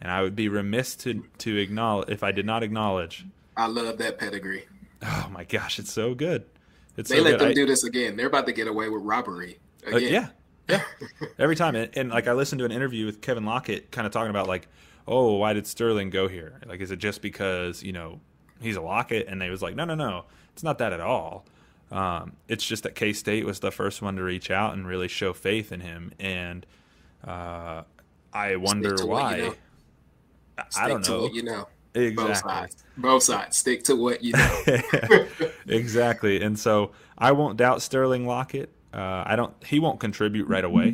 [0.00, 3.24] And I would be remiss to to acknowledge if I did not acknowledge.
[3.56, 4.66] I love that pedigree.
[5.02, 6.44] Oh my gosh, it's so good.
[6.96, 7.40] It's They so let good.
[7.40, 8.16] them I- do this again.
[8.16, 9.58] They're about to get away with robbery
[9.90, 10.28] uh, yeah,
[10.68, 10.82] yeah.
[11.38, 14.12] Every time, and, and like I listened to an interview with Kevin Lockett, kind of
[14.12, 14.66] talking about like,
[15.06, 16.60] oh, why did Sterling go here?
[16.66, 18.20] Like, is it just because you know
[18.60, 19.28] he's a Lockett?
[19.28, 20.24] And they was like, no, no, no,
[20.56, 21.44] it's not that at all.
[21.92, 25.06] Um, it's just that K State was the first one to reach out and really
[25.06, 26.64] show faith in him, and
[27.22, 27.82] uh,
[28.32, 29.36] I wonder to what why.
[29.36, 29.54] you know.
[30.78, 31.22] I- don't to know.
[31.24, 31.68] what you know.
[31.94, 32.24] Exactly.
[32.26, 32.84] Both sides.
[32.96, 33.56] Both sides.
[33.58, 34.62] Stick to what you know.
[35.66, 36.42] exactly.
[36.42, 38.70] And so I won't doubt Sterling Lockett.
[38.94, 39.52] Uh, I don't.
[39.62, 40.88] He won't contribute right away,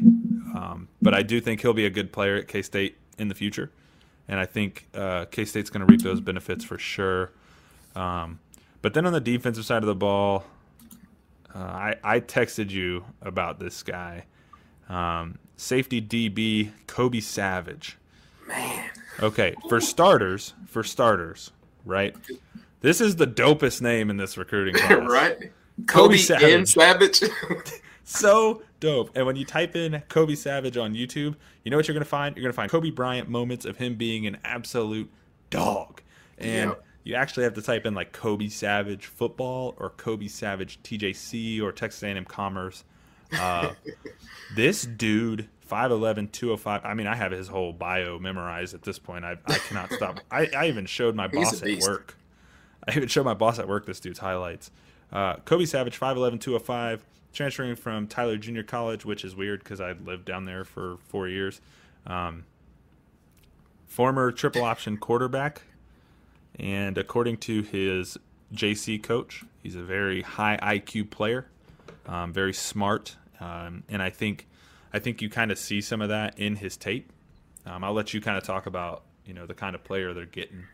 [0.57, 3.35] um, but I do think he'll be a good player at K State in the
[3.37, 3.71] future,
[4.27, 7.31] and I think uh, K State's going to reap those benefits for sure.
[7.95, 8.41] Um,
[8.83, 10.45] but then on the defensive side of the ball,
[11.55, 14.25] Uh, I I texted you about this guy,
[14.89, 17.99] um, safety DB Kobe Savage.
[18.49, 18.91] Man.
[19.21, 21.51] Okay, for starters, for starters,
[21.85, 22.17] right?
[22.81, 25.09] This is the dopest name in this recruiting class.
[25.11, 25.39] right?
[25.87, 26.53] Kobe Kobe, Savage.
[26.53, 27.21] and Savage.
[28.05, 29.11] so dope.
[29.15, 32.09] And when you type in Kobe Savage on YouTube, you know what you're going to
[32.09, 32.35] find?
[32.37, 35.11] You're going to find Kobe Bryant moments of him being an absolute
[35.51, 36.01] dog.
[36.39, 36.85] And Yep.
[37.05, 41.73] You actually have to type in like Kobe Savage football or Kobe Savage TJC or
[41.73, 42.85] Texas A&M Commerce.
[43.39, 43.73] Uh,
[44.57, 46.85] this dude, 5'11", 205.
[46.85, 49.25] I mean, I have his whole bio memorized at this point.
[49.25, 50.21] I, I cannot stop.
[50.31, 52.17] I, I even showed my He's boss at work.
[52.87, 54.71] I even showed my boss at work this dude's highlights.
[55.13, 59.93] Uh, Kobe Savage, 5'11", 205, transferring from Tyler Junior College, which is weird because I
[59.93, 61.61] lived down there for four years.
[62.07, 62.45] Um,
[63.87, 65.63] former triple option quarterback,
[66.63, 68.17] and according to his
[68.55, 71.49] JC coach, he's a very high IQ player,
[72.07, 74.47] um, very smart, um, and I think
[74.93, 77.13] I think you kind of see some of that in his tape.
[77.67, 80.25] Um, I'll let you kind of talk about you know the kind of player they're
[80.25, 80.65] getting.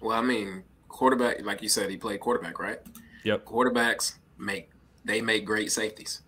[0.00, 2.78] well, I mean, quarterback, like you said, he played quarterback, right?
[3.24, 4.70] Yep, Quarterbacks make
[5.04, 6.22] they make great safeties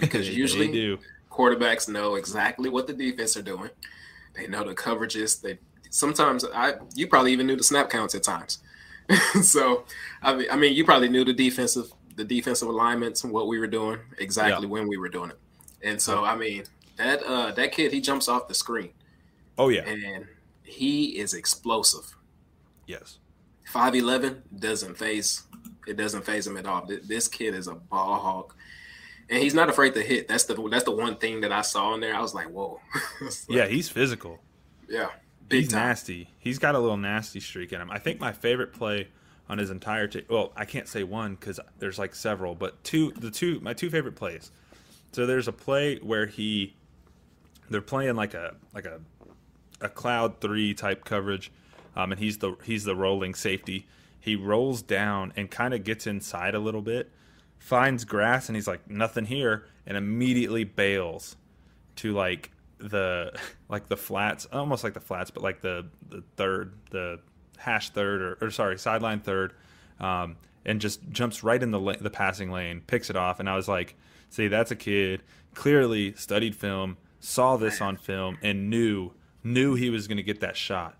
[0.00, 0.98] because usually do.
[1.30, 3.70] quarterbacks know exactly what the defense are doing.
[4.34, 5.40] They know the coverages.
[5.40, 5.58] They
[5.90, 8.58] sometimes I you probably even knew the snap counts at times.
[9.42, 9.84] so
[10.22, 13.58] I mean, I mean, you probably knew the defensive the defensive alignments and what we
[13.58, 14.72] were doing exactly Yeah.
[14.72, 15.38] when we were doing it.
[15.82, 16.64] And so I mean
[16.96, 18.90] that uh that kid he jumps off the screen
[19.56, 20.26] Oh yeah, and
[20.64, 22.16] he is explosive.
[22.86, 23.18] yes.
[23.66, 25.42] Five eleven doesn't phase
[25.86, 26.86] it doesn't phase him at all.
[27.04, 28.54] This kid is a ball hawk,
[29.30, 30.26] and he's not afraid to hit.
[30.28, 32.14] That's the that's the one thing that I saw in there.
[32.14, 32.80] I was like, whoa,
[33.22, 34.38] like, Yeah, he's physical.
[34.88, 35.08] yeah,
[35.48, 35.88] big he's time.
[35.88, 36.30] nasty.
[36.38, 37.90] He's got a little nasty streak in him.
[37.90, 39.08] I think my favorite play
[39.48, 40.24] on his entire team.
[40.28, 43.12] Well, I can't say one because there's like several, but two.
[43.12, 44.50] The two my two favorite plays.
[45.12, 46.76] So there's a play where he,
[47.70, 49.00] they're playing like a like a,
[49.80, 51.50] a cloud three type coverage,
[51.96, 53.86] um, and he's the he's the rolling safety.
[54.20, 57.10] He rolls down and kind of gets inside a little bit,
[57.58, 61.36] finds grass, and he's like nothing here, and immediately bails
[61.96, 63.32] to like the
[63.68, 67.20] like the flats, almost like the flats, but like the the third, the
[67.58, 69.52] hash third, or, or sorry, sideline third,
[70.00, 73.48] um, and just jumps right in the la- the passing lane, picks it off, and
[73.48, 73.96] I was like,
[74.30, 75.22] see, that's a kid
[75.58, 79.12] clearly studied film, saw this on film, and knew
[79.42, 80.96] knew he was going to get that shot.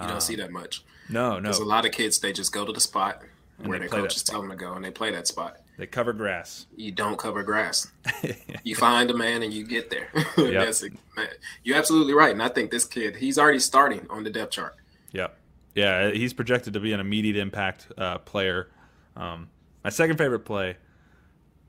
[0.00, 0.84] You don't see that much.
[1.10, 3.22] No, no, There's a lot of kids they just go to the spot
[3.56, 5.60] where they their coaches tell them to go, and they play that spot.
[5.78, 6.66] They cover grass.
[6.76, 7.90] You don't cover grass.
[8.64, 10.08] you find a man and you get there.
[10.36, 10.84] That's.
[11.62, 14.76] You're absolutely right, and I think this kid he's already starting on the depth chart.
[15.12, 15.36] Yep.
[15.74, 18.68] Yeah, he's projected to be an immediate impact uh, player.
[19.16, 19.48] Um,
[19.84, 20.76] my second favorite play,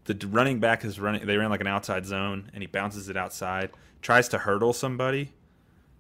[0.06, 1.28] the running back is running.
[1.28, 3.69] They ran like an outside zone, and he bounces it outside,
[4.02, 5.34] tries to hurdle somebody.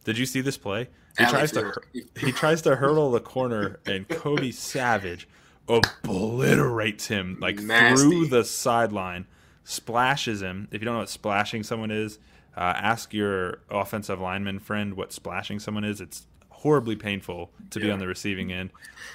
[0.03, 0.89] Did you see this play?
[1.19, 1.73] He tries to
[2.19, 5.27] he tries to hurdle the corner, and Kobe Savage
[5.69, 8.03] obliterates him like Nasty.
[8.03, 9.27] through the sideline,
[9.63, 10.67] splashes him.
[10.71, 12.19] If you don't know what splashing someone is,
[12.57, 16.01] uh, ask your offensive lineman friend what splashing someone is.
[16.01, 18.71] It's horribly painful to be on the receiving end.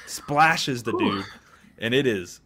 [0.07, 1.25] Splashes the dude,
[1.79, 2.41] and it is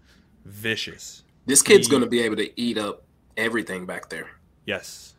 [0.44, 1.22] vicious.
[1.46, 3.04] This kid's He- going to be able to eat up
[3.36, 4.30] everything back there.
[4.64, 5.14] Yes,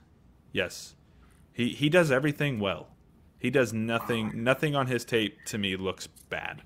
[0.51, 0.95] yes.
[1.53, 2.89] He he does everything well.
[3.37, 4.31] He does nothing.
[4.43, 6.61] Nothing on his tape to me looks bad.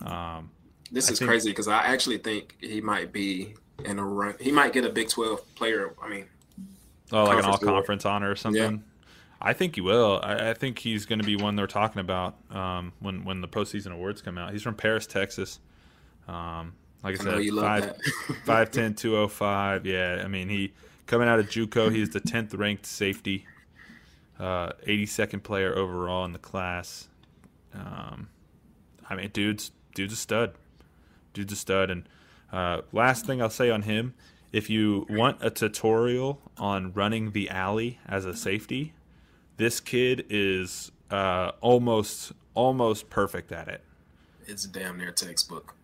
[0.00, 0.50] Um,
[0.92, 4.34] This is think- crazy because I actually think he might be in a run.
[4.38, 5.94] He might get a Big Twelve player.
[6.00, 6.26] I mean,
[7.10, 8.72] oh, like an all Conference honor or something.
[8.72, 8.78] Yeah.
[9.44, 10.20] I think he will.
[10.22, 13.48] I, I think he's going to be one they're talking about um, when when the
[13.48, 14.52] postseason awards come out.
[14.52, 15.58] He's from Paris, Texas.
[16.28, 17.82] Um, like I, I said, five,
[18.46, 18.72] that.
[18.72, 19.86] 5'10", 205.
[19.86, 20.72] Yeah, I mean he
[21.06, 23.44] coming out of JUCO, he's the tenth ranked safety,
[24.38, 27.08] uh, 82nd player overall in the class.
[27.74, 28.28] Um,
[29.10, 30.54] I mean, dude's dude's a stud.
[31.32, 31.90] Dude's a stud.
[31.90, 32.08] And
[32.52, 34.14] uh, last thing I'll say on him,
[34.52, 38.92] if you want a tutorial on running the alley as a safety,
[39.56, 43.82] this kid is uh, almost almost perfect at it.
[44.46, 45.74] it's damn near textbook.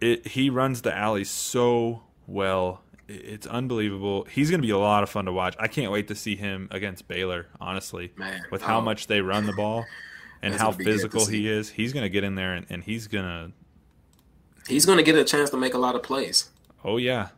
[0.00, 2.82] It he runs the alley so well.
[3.08, 4.26] It's unbelievable.
[4.30, 5.54] He's going to be a lot of fun to watch.
[5.60, 7.46] I can't wait to see him against Baylor.
[7.60, 9.84] Honestly, Man, with how much they run the ball
[10.42, 12.54] and how gonna be good to physical he is, he's going to get in there
[12.54, 13.52] and, and he's going to
[14.68, 16.50] He's going to get a chance to make a lot of plays.
[16.84, 17.28] Oh yeah,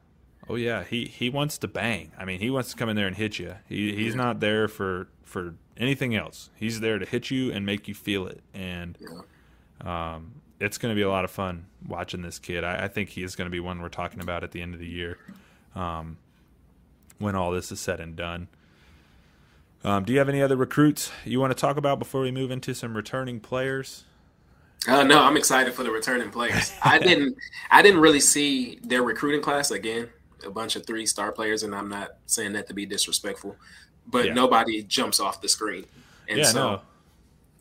[0.49, 0.85] oh yeah.
[0.85, 2.13] He he wants to bang.
[2.19, 3.55] I mean, he wants to come in there and hit you.
[3.69, 6.51] He he's not there for for anything else.
[6.57, 8.43] He's there to hit you and make you feel it.
[8.55, 10.15] And Yeah.
[10.15, 12.65] um, it's going to be a lot of fun watching this kid.
[12.65, 14.75] I, I think he is going to be one we're talking about at the end
[14.75, 15.19] of the year.
[15.77, 16.17] um,
[17.19, 18.47] when all this is said and done.
[19.85, 22.51] Um, do you have any other recruits you want to talk about before we move
[22.51, 24.05] into some returning players?
[24.87, 26.73] Uh, no, I'm excited for the returning players.
[26.83, 27.37] I didn't,
[27.71, 30.09] I didn't really see their recruiting class again.
[30.47, 33.57] A bunch of three star players, and I'm not saying that to be disrespectful,
[34.07, 34.35] but Yeah.
[34.35, 35.85] nobody jumps off the screen.
[36.29, 36.81] And yeah, so, no.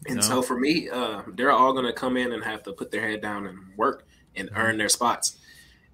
[0.05, 0.21] and No.
[0.21, 3.01] so for me, uh, they're all going to come in and have to put their
[3.01, 4.57] head down and work and Mm-hmm.
[4.59, 5.37] earn their spots,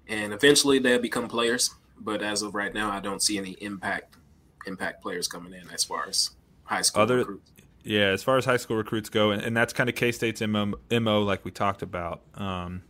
[0.06, 1.70] and eventually they'll become players.
[1.98, 4.16] But as of right now, I don't see any impact
[4.66, 6.30] impact players coming in as far as
[6.64, 7.50] high school Other- recruits.
[7.84, 10.40] Yeah, as far as high school recruits go, and, and that's kind of K State's
[10.40, 12.22] MO, MO, like we talked about.
[12.34, 12.82] Um,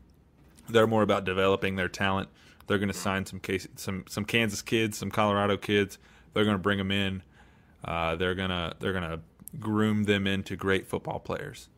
[0.69, 2.29] they're more about developing their talent.
[2.67, 5.99] They're going to sign some case, some some Kansas kids, some Colorado kids.
[6.33, 7.23] They're going to bring them in.
[7.85, 9.21] Uh, they're gonna they're gonna
[9.61, 11.69] groom them into great football players,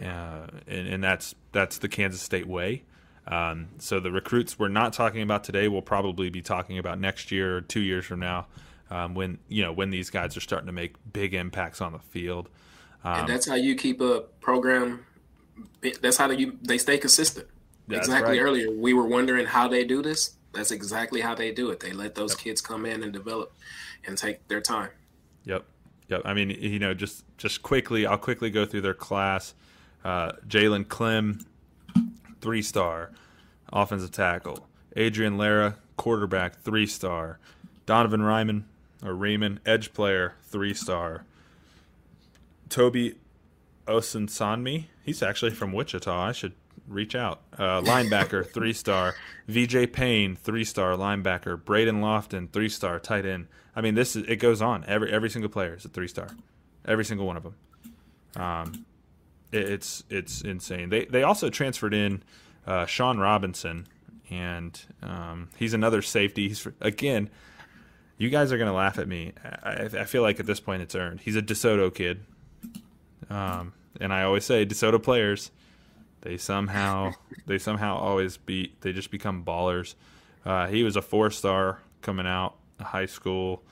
[0.00, 2.84] uh, and, and that's that's the Kansas State way.
[3.26, 7.30] Um, so the recruits we're not talking about today, we'll probably be talking about next
[7.30, 8.46] year or two years from now,
[8.92, 11.98] um, when you know when these guys are starting to make big impacts on the
[11.98, 12.50] field.
[13.04, 15.06] Um, and that's how you keep a program.
[16.02, 17.48] That's how you they stay consistent.
[17.88, 18.38] Exactly.
[18.38, 18.40] right.
[18.40, 20.36] Earlier, we were wondering how they do this.
[20.52, 21.80] That's exactly how they do it.
[21.80, 23.54] They let those kids come in and develop,
[24.06, 24.90] and take their time.
[25.46, 25.64] Yep.
[26.08, 26.22] Yep.
[26.26, 29.54] I mean, you know, just just quickly, I'll quickly go through their class.
[30.04, 31.46] Uh, Jalen Clem,
[32.42, 33.10] three star,
[33.72, 34.68] offensive tackle.
[34.96, 37.38] Adrian Lara, quarterback, three star.
[37.86, 38.66] Donovan Ryman
[39.04, 41.24] or Raymond, edge player, three star.
[42.68, 43.16] Toby
[43.86, 46.28] Osunsanmi, he's actually from Wichita.
[46.28, 46.54] I should
[46.86, 47.42] reach out.
[47.54, 49.14] Uh, linebacker, three star.
[49.48, 51.62] VJ Payne, three star linebacker.
[51.62, 53.48] Braden Lofton, three star tight end.
[53.74, 54.84] I mean, this is it goes on.
[54.86, 56.28] Every every single player is a three star.
[56.84, 57.54] Every single one of them.
[58.36, 58.86] Um,
[59.50, 60.88] it, it's it's insane.
[60.88, 62.22] They they also transferred in
[62.66, 63.86] uh, Sean Robinson,
[64.30, 66.48] and um, he's another safety.
[66.48, 67.30] He's again.
[68.18, 69.32] You guys are gonna laugh at me.
[69.62, 71.20] I, I feel like at this point it's earned.
[71.20, 72.20] He's a DeSoto kid,
[73.30, 75.50] um, and I always say DeSoto players,
[76.22, 77.12] they somehow
[77.46, 78.80] they somehow always beat.
[78.80, 79.94] They just become ballers.
[80.44, 83.62] Uh, he was a four star coming out of high school.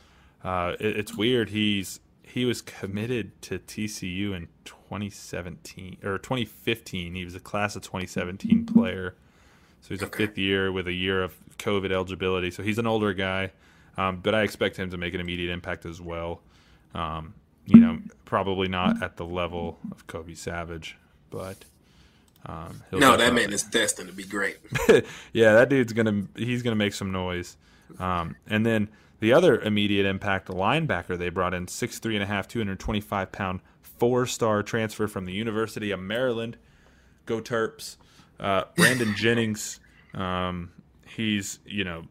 [0.45, 1.51] Uh, it, it's weird.
[1.51, 7.15] He's he was committed to TCU in 2017 or 2015.
[7.15, 9.15] He was a class of 2017 player.
[9.81, 12.51] So he's a fifth year with a year of COVID eligibility.
[12.51, 13.51] So he's an older guy,
[14.01, 16.41] um, but I expect him to make an immediate impact as well.
[16.95, 17.35] Um,
[17.67, 20.97] you know, probably not at the level of Kobe Savage,
[21.31, 21.65] but
[22.47, 24.57] um, he'll No, that man is destined to be great.
[25.33, 27.57] yeah, that dude's gonna he's gonna make some noise.
[27.99, 28.89] Um, and then
[29.21, 32.81] the other immediate impact linebacker they brought in six three and a half, two hundred
[32.81, 36.57] twenty five pound, four star transfer from the University of Maryland.
[37.27, 37.97] Go Terps.
[38.39, 39.79] Uh, Brandon Jennings.
[40.15, 40.73] Um,
[41.07, 42.05] he's you know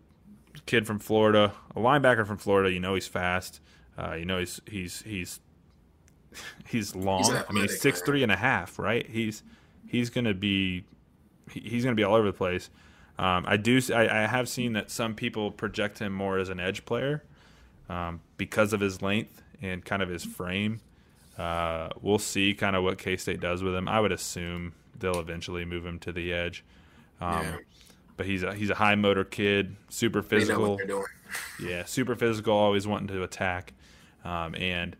[0.69, 2.71] kid from Florida, a linebacker from Florida.
[2.71, 3.59] You know he's fast.
[3.97, 5.39] Uh, you know he's he's he's
[6.67, 7.23] he's long.
[7.23, 9.05] He's I mean he's six three and a half, right?
[9.09, 9.43] He's
[9.87, 10.83] he's gonna be
[11.51, 12.69] he's going to be all over the place.
[13.17, 13.81] Um, I do.
[13.93, 17.23] I, I have seen that some people project him more as an edge player
[17.89, 20.79] um, because of his length and kind of his frame.
[21.37, 23.87] Uh, we'll see kind of what K State does with him.
[23.87, 26.63] I would assume they'll eventually move him to the edge.
[27.19, 27.57] Um, Yeah.
[28.19, 30.77] But he's a, he's a high motor kid, super physical.
[31.57, 33.71] Yeah, super physical, always wanting to attack.
[34.25, 34.97] Um, and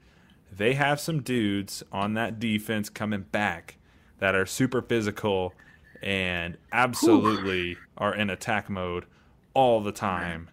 [0.56, 3.76] they have some dudes on that defense coming back
[4.20, 5.54] that are super physical
[6.02, 9.04] and absolutely are in attack mode
[9.54, 10.50] all the time.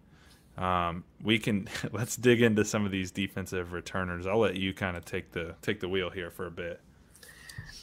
[0.59, 4.27] Um, we can let's dig into some of these defensive returners.
[4.27, 6.81] I'll let you kind of take the take the wheel here for a bit.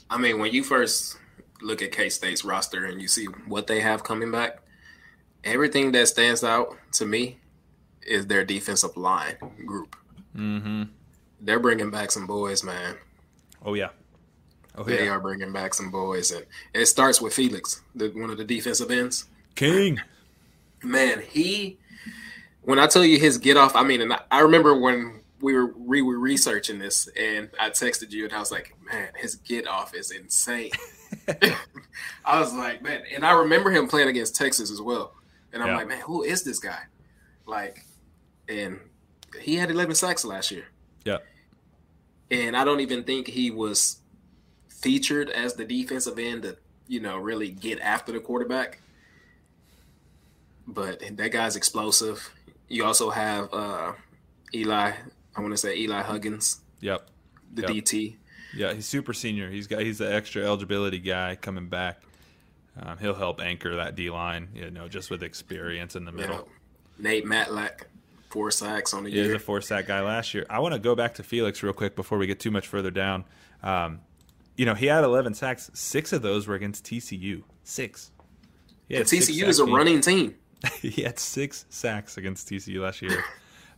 [0.10, 1.16] I mean, when you first
[1.62, 4.60] look at K State's roster and you see what they have coming back,
[5.44, 7.38] everything that stands out to me
[8.02, 9.96] is their defensive line group.
[10.36, 10.84] Mm-hmm.
[11.42, 12.96] They're bringing back some boys, man.
[13.66, 13.90] Oh yeah.
[14.76, 15.12] Oh They yeah.
[15.12, 18.90] are bringing back some boys, and it starts with Felix, the, one of the defensive
[18.92, 19.26] ends.
[19.56, 20.00] King.
[20.82, 21.78] Man, he.
[22.64, 25.54] When I tell you his get off, I mean, and I, I remember when we
[25.54, 29.36] were we were researching this, and I texted you, and I was like, "Man, his
[29.36, 30.72] get off is insane."
[32.26, 35.14] I was like, "Man," and I remember him playing against Texas as well,
[35.54, 35.78] and I'm Yeah.
[35.78, 36.84] like, "Man, who is this guy?"
[37.46, 37.86] Like,
[38.50, 38.80] and
[39.42, 40.66] he had 11 sacks last year,
[41.06, 41.20] Yeah.
[42.32, 43.98] and I don't even think he was
[44.70, 48.80] featured as the defensive end to you know really get after the quarterback.
[50.68, 52.34] But that guy's explosive.
[52.70, 53.94] You also have uh,
[54.54, 54.94] Eli.
[55.36, 57.08] I want to say Eli Huggins, Yep.
[57.54, 57.72] the Yep.
[57.72, 58.16] DT.
[58.56, 59.50] Yeah, he's super senior.
[59.50, 62.02] He's got he's the extra eligibility guy coming back.
[62.82, 66.38] Um, he'll help anchor that D line, you know, just with experience in the middle.
[66.38, 66.48] know.
[66.98, 67.84] Nate Matlack,
[68.30, 69.24] four sacks on the year.
[69.24, 70.46] He was a four sack guy last year.
[70.50, 72.92] I want to go back to Felix real quick before we get too much further
[72.92, 73.26] down.
[73.62, 74.02] Um,
[74.56, 75.70] you know, he had 11 sacks.
[75.74, 77.44] Six of those were against TCU.
[77.64, 78.12] Six.
[78.88, 80.36] He six TCU is a sack running team.
[80.82, 83.24] he had six sacks against TCU last year.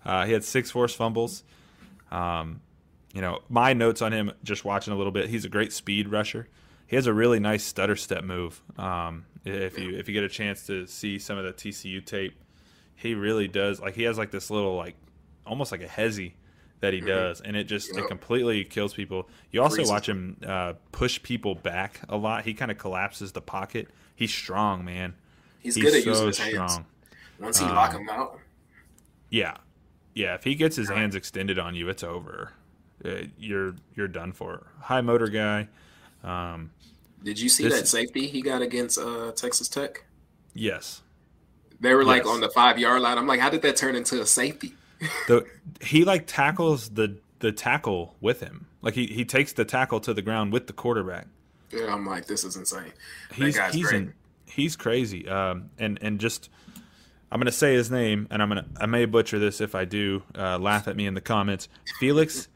[0.06, 1.43] Uh, he had six forced fumbles.
[2.12, 2.62] Um,
[3.16, 6.10] you know, my notes on him, just watching a little bit, he's a great speed
[6.10, 6.48] rusher.
[6.88, 8.62] He has a really nice stutter step move.
[8.78, 12.36] Um, if you if you get a chance to see some of the TCU tape,
[12.96, 13.80] he really does.
[13.80, 14.96] Like he has like this little like
[15.46, 16.34] almost like a hezzy
[16.82, 19.30] that he does, and it just it completely kills people.
[19.52, 19.92] You also Freezes.
[19.92, 22.46] watch him uh, push people back a lot.
[22.46, 23.90] He kind of collapses the pocket.
[24.16, 25.16] He's strong, man.
[25.60, 26.74] He's, good at so using his hands.
[26.74, 26.86] strong.
[27.40, 28.40] Once he lock him out,
[29.30, 29.58] Yeah,
[30.14, 30.36] yeah.
[30.36, 32.54] If he gets his hands extended on you, it's over.
[33.04, 34.68] Uh, you're you're done for.
[34.82, 35.68] High motor guy.
[36.26, 36.71] Um,
[37.23, 40.03] did you see This- that safety he got against uh, Texas Tech?
[40.53, 41.01] yes.
[41.82, 42.34] They were like Yes.
[42.34, 43.17] on the five yard line.
[43.17, 44.73] I'm like, how did that turn into a safety?
[45.28, 45.45] The
[45.82, 48.65] he like tackles the the tackle with him.
[48.82, 51.28] Like he he takes the tackle to the ground with the quarterback.
[51.71, 52.93] Yeah, I'm like, this is insane.
[53.34, 54.01] He's that guy's he's great.
[54.03, 54.13] in,
[54.45, 55.28] he's crazy.
[55.28, 56.49] Um, and and just
[57.30, 60.23] I'm gonna say his name, and I'm gonna I may butcher this if I do.
[60.34, 61.67] Uh, laugh at me in the comments.
[61.99, 62.47] Felix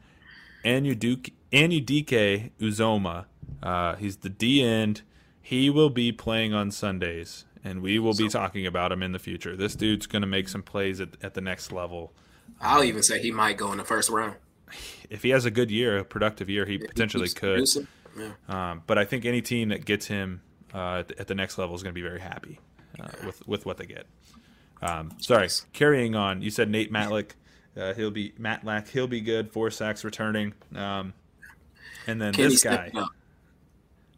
[0.64, 3.26] Anudike Anudike Uzomah.
[3.62, 5.02] Uh, he's the D end.
[5.42, 9.18] He will be playing on Sundays, and we will be talking about him in the
[9.18, 9.56] future.
[9.56, 12.12] This dude's gonna make some plays at, at the next level.
[12.60, 14.36] I'll even say he might go in the first round.
[15.10, 17.88] If he has a good year, a productive year, he potentially Keeps could.
[18.16, 18.30] Yeah.
[18.48, 20.40] Um, but I think any team that gets him
[20.72, 22.60] uh, at, the, at the next level is going to be very happy
[23.00, 24.06] uh, with with what they get.
[24.82, 26.42] Um, sorry, carrying on.
[26.42, 27.30] You said Nate Matlack.
[27.76, 28.88] Uh, he'll be Matlack.
[28.88, 29.50] He'll be good.
[29.52, 30.54] Four sacks returning.
[30.74, 31.12] Um,
[32.10, 32.90] and then Can this guy,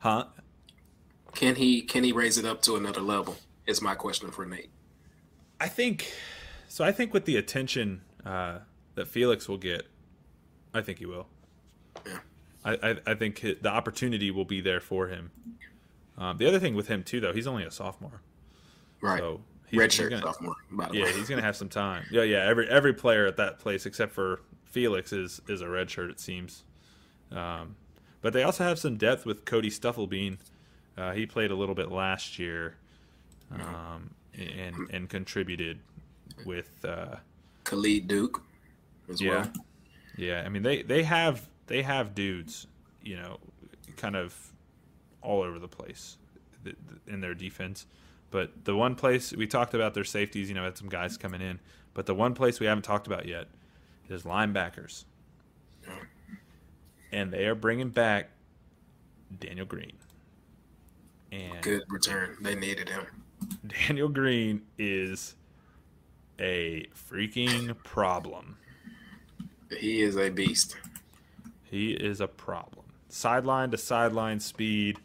[0.00, 0.24] huh?
[1.34, 3.36] Can he can he raise it up to another level?
[3.66, 4.70] Is my question for Nate.
[5.60, 6.12] I think
[6.68, 6.84] so.
[6.84, 8.58] I think with the attention uh,
[8.96, 9.86] that Felix will get,
[10.74, 11.28] I think he will.
[12.06, 12.18] Yeah.
[12.64, 15.30] I, I, I think the opportunity will be there for him.
[16.18, 18.20] Um, the other thing with him too, though, he's only a sophomore,
[19.00, 19.18] Right.
[19.20, 20.54] so he's, Red he's gonna- sophomore.
[20.70, 21.12] By the Yeah, way.
[21.14, 22.04] he's gonna have some time.
[22.10, 22.44] Yeah, yeah.
[22.46, 26.10] Every every player at that place except for Felix is is a redshirt.
[26.10, 26.64] It seems.
[27.30, 27.76] Um,
[28.22, 30.38] but they also have some depth with Cody Stufflebean.
[30.96, 32.76] Uh, he played a little bit last year,
[33.52, 35.78] um, and and contributed
[36.46, 36.84] with.
[36.84, 37.16] Uh,
[37.64, 38.42] Khalid Duke
[39.08, 39.52] as yeah, well.
[40.16, 40.42] yeah.
[40.44, 42.66] I mean they they have they have dudes,
[43.02, 43.38] you know,
[43.96, 44.34] kind of
[45.22, 46.16] all over the place
[47.06, 47.86] in their defense.
[48.30, 51.40] But the one place we talked about their safeties, you know, had some guys coming
[51.40, 51.60] in.
[51.94, 53.48] But the one place we haven't talked about yet
[54.08, 55.04] is linebackers,
[57.12, 58.30] and they are bringing back
[59.38, 59.92] Daniel Green.
[61.30, 62.36] And Good return.
[62.40, 63.06] They needed him.
[63.66, 65.34] Daniel Green is
[66.38, 68.56] a freaking problem.
[69.78, 70.76] He is a beast.
[71.62, 72.84] He is a problem.
[73.08, 74.98] Sideline to sideline speed.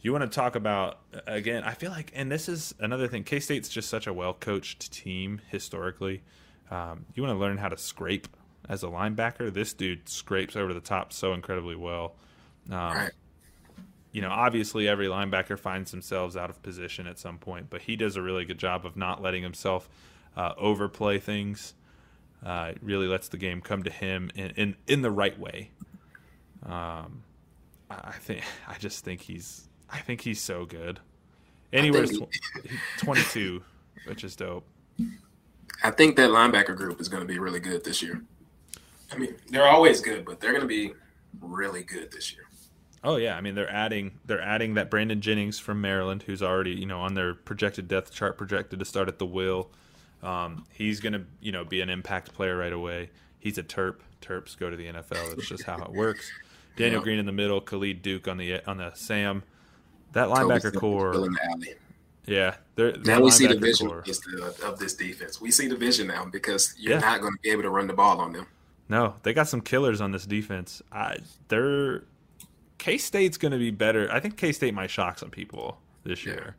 [0.00, 1.62] You want to talk about again?
[1.62, 3.22] I feel like, and this is another thing.
[3.22, 6.22] K State's just such a well coached team historically.
[6.70, 8.28] Um, you want to learn how to scrape
[8.70, 9.52] as a linebacker.
[9.52, 12.14] This dude scrapes over the top so incredibly well.
[12.70, 13.10] Um, Right.
[14.12, 17.94] You know, obviously every linebacker finds themselves out of position at some point, but he
[17.94, 19.88] does a really good job of not letting himself
[20.36, 21.74] uh, overplay things.
[22.44, 25.70] Uh, it really lets the game come to him in, in, in the right way.
[26.64, 27.22] Um,
[27.88, 30.98] I I think I just think he's I think he's so good.
[31.72, 32.28] Anywhere's tw-
[32.98, 33.62] 22,
[34.06, 34.66] which is dope.
[35.84, 38.22] I think that linebacker group is going to be really good this year.
[39.12, 40.92] I mean, they're always good, but they're going to be
[41.40, 42.44] really good this year.
[43.02, 46.72] Oh yeah, I mean they're adding they're adding that Brandon Jennings from Maryland, who's already
[46.72, 49.70] you know on their projected depth chart, projected to start at the will.
[50.22, 53.08] Um, he's gonna you know be an impact player right away.
[53.38, 53.96] He's a Terp.
[54.20, 55.32] Terps go to the NFL.
[55.38, 56.30] It's just how it works.
[56.76, 57.04] Daniel Yeah.
[57.04, 59.44] Green in the middle, Khalid Duke on the on the Sam.
[60.12, 61.74] That linebacker core, still in the
[62.26, 62.56] yeah.
[62.74, 65.40] They're, Now we see the vision core- is the, of this defense.
[65.40, 67.00] We see the vision now because you're Yeah.
[67.00, 68.46] not going to be able to run the ball on them.
[68.90, 70.82] No, they got some killers on this defense.
[70.90, 71.18] I,
[71.48, 72.02] they're
[72.78, 74.10] K State's going to be better.
[74.12, 76.32] I think K State might shock some people this Yeah.
[76.32, 76.56] year.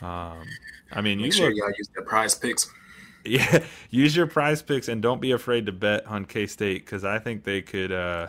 [0.00, 0.46] Um,
[0.92, 2.70] I mean, Make you sure look, y'all use their prize picks.
[3.24, 7.04] yeah, use your prize picks and don't be afraid to bet on K State because
[7.04, 8.28] I think they could, uh,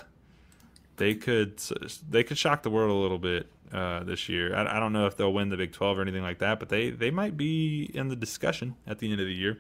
[0.97, 1.61] they could,
[2.09, 4.55] they could shock the world a little bit uh, this year.
[4.55, 6.69] I, I don't know if they'll win the Big Twelve or anything like that, but
[6.69, 9.59] they they might be in the discussion at the end of the year.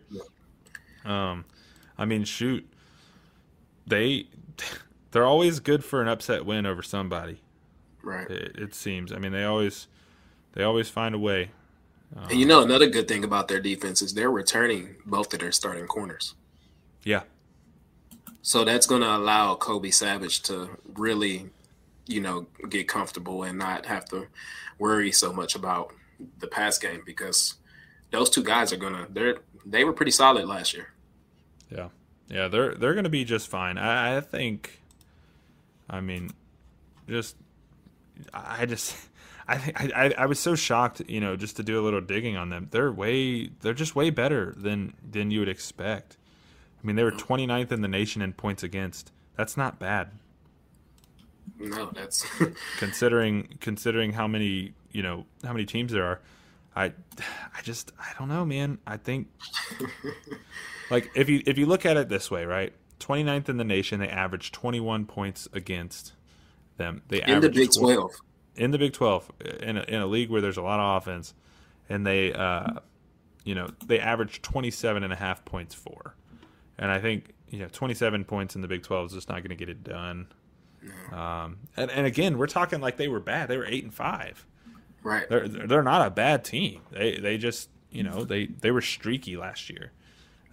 [1.05, 1.45] Um,
[1.97, 2.67] I mean, shoot,
[3.87, 4.27] they
[5.11, 7.41] they're always good for an upset win over somebody.
[8.03, 8.29] Right.
[8.29, 9.11] It, it seems.
[9.11, 9.87] I mean, they always
[10.53, 11.51] they always find a way.
[12.15, 15.51] and you know another good thing about their defense is they're returning both of their
[15.51, 16.35] starting corners.
[17.03, 17.21] Yeah.
[18.41, 21.49] So that's going to allow Kobe Savage to really,
[22.07, 24.27] you know, get comfortable and not have to
[24.79, 25.93] worry so much about
[26.39, 27.55] the pass game because
[28.09, 30.87] those two guys are going to they're they were pretty solid last year.
[31.69, 31.89] Yeah.
[32.29, 33.77] Yeah, they're they're going to be just fine.
[33.77, 34.81] I, I think
[35.89, 36.31] I mean
[37.09, 37.35] just
[38.33, 38.95] I just
[39.47, 42.37] I think I, I was so shocked, you know, just to do a little digging
[42.37, 42.67] on them.
[42.71, 46.17] They're way they're just way better than than you would expect.
[46.81, 49.11] I mean, they were 29th in the nation in points against.
[49.35, 50.09] That's not bad.
[51.59, 52.25] No, that's
[52.77, 56.19] considering considering how many, you know, how many teams there are.
[56.75, 58.77] I I just I don't know, man.
[58.87, 59.27] I think
[60.89, 62.73] like if you if you look at it this way, right?
[62.99, 66.13] 29th in the nation, they average 21 points against
[66.77, 67.01] them.
[67.07, 68.11] They in the Big 12.
[68.55, 71.33] In the Big 12 in a, in a league where there's a lot of offense
[71.89, 72.73] and they uh
[73.43, 76.15] you know, they average 27 and a half points for.
[76.77, 79.49] And I think you know 27 points in the Big 12 is just not going
[79.49, 80.27] to get it done.
[81.11, 83.49] Um, and, and again, we're talking like they were bad.
[83.49, 84.45] They were eight and five.
[85.03, 85.27] Right.
[85.29, 86.81] They're they're not a bad team.
[86.91, 89.91] They they just you know they they were streaky last year.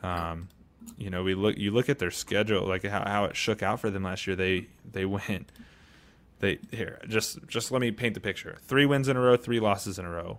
[0.03, 0.49] Um,
[0.97, 3.81] you know we look you look at their schedule like how, how it shook out
[3.81, 4.37] for them last year.
[4.37, 5.53] They they went
[6.41, 8.57] they here just just let me paint the picture.
[8.63, 10.39] Three wins in a row, three losses in a row,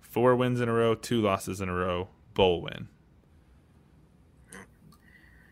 [0.00, 2.88] four wins in a row, two losses in a row, bowl win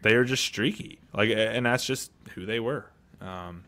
[0.03, 0.99] they are just streaky.
[1.13, 2.87] Like, and that's just who they were.
[3.21, 3.65] Um,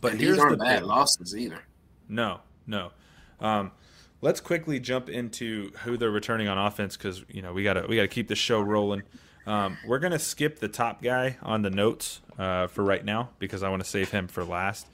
[0.00, 0.88] but and these aren't the bad thing.
[0.88, 1.60] losses either.
[2.08, 2.92] No, no.
[3.40, 3.72] Um,
[4.20, 7.96] let's quickly jump into who they're returning on offense because you know we gotta we
[7.96, 9.02] gotta keep the show rolling.
[9.46, 13.62] Um, we're gonna skip the top guy on the notes uh, for right now because
[13.62, 14.86] I want to save him for last.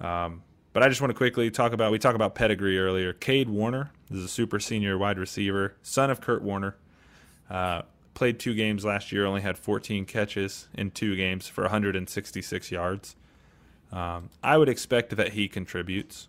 [0.00, 3.12] Um, but I just want to quickly talk about we talked about pedigree earlier.
[3.12, 6.76] Cade Warner is a super senior wide receiver, son of Kurt Warner.
[7.50, 7.82] Uh,
[8.14, 13.16] played two games last year, only had 14 catches in two games for 166 yards.
[13.90, 16.28] Um, I would expect that he contributes,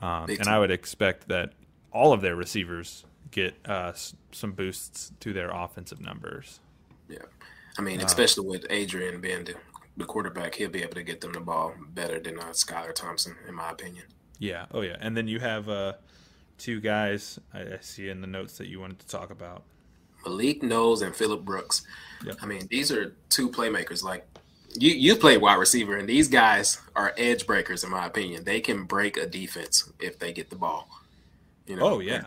[0.00, 1.52] um, and I would expect that
[1.92, 3.92] all of their receivers get uh,
[4.32, 6.60] some boosts to their offensive numbers.
[7.08, 7.18] Yeah,
[7.78, 9.54] I mean, uh, especially with Adrian being the,
[9.96, 13.36] the, quarterback, he'll be able to get them the ball better than uh, Skylar Thompson,
[13.48, 14.04] in my opinion.
[14.38, 14.66] Yeah.
[14.72, 14.96] Oh, yeah.
[15.00, 15.92] And then you have uh,
[16.58, 19.62] two guys I, I see in the notes that you wanted to talk about.
[20.24, 21.82] Malik Knowles and Phillip Brooks.
[22.24, 22.36] Yep.
[22.42, 24.02] I mean, these are two playmakers.
[24.02, 24.26] Like
[24.74, 28.44] you, you play wide receiver, and these guys are edge breakers, in my opinion.
[28.44, 30.88] They can break a defense if they get the ball.
[31.66, 31.82] You know.
[31.82, 32.24] Oh yeah.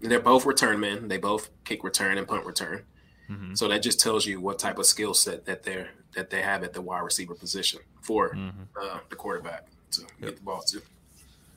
[0.00, 1.08] They're both return men.
[1.08, 2.84] They both kick return and punt return.
[3.28, 3.54] Mm-hmm.
[3.54, 6.62] So that just tells you what type of skill set that they're that they have
[6.62, 8.62] at the wide receiver position for mm-hmm.
[8.80, 10.20] uh, the quarterback to yep.
[10.20, 10.80] get the ball to.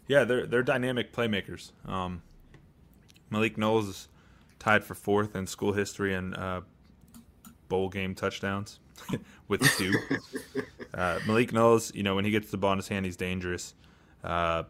[0.08, 1.72] Yeah, they're they're dynamic playmakers.
[1.88, 2.24] Um,
[3.30, 4.08] Malik Knowles is
[4.60, 6.62] tied for fourth in school history and uh,
[7.70, 8.80] bowl game touchdowns
[9.48, 9.94] with two.
[10.94, 13.74] uh, Malik Knowles, you know, when he gets the ball in his hand, he's dangerous.
[14.24, 14.64] Uh,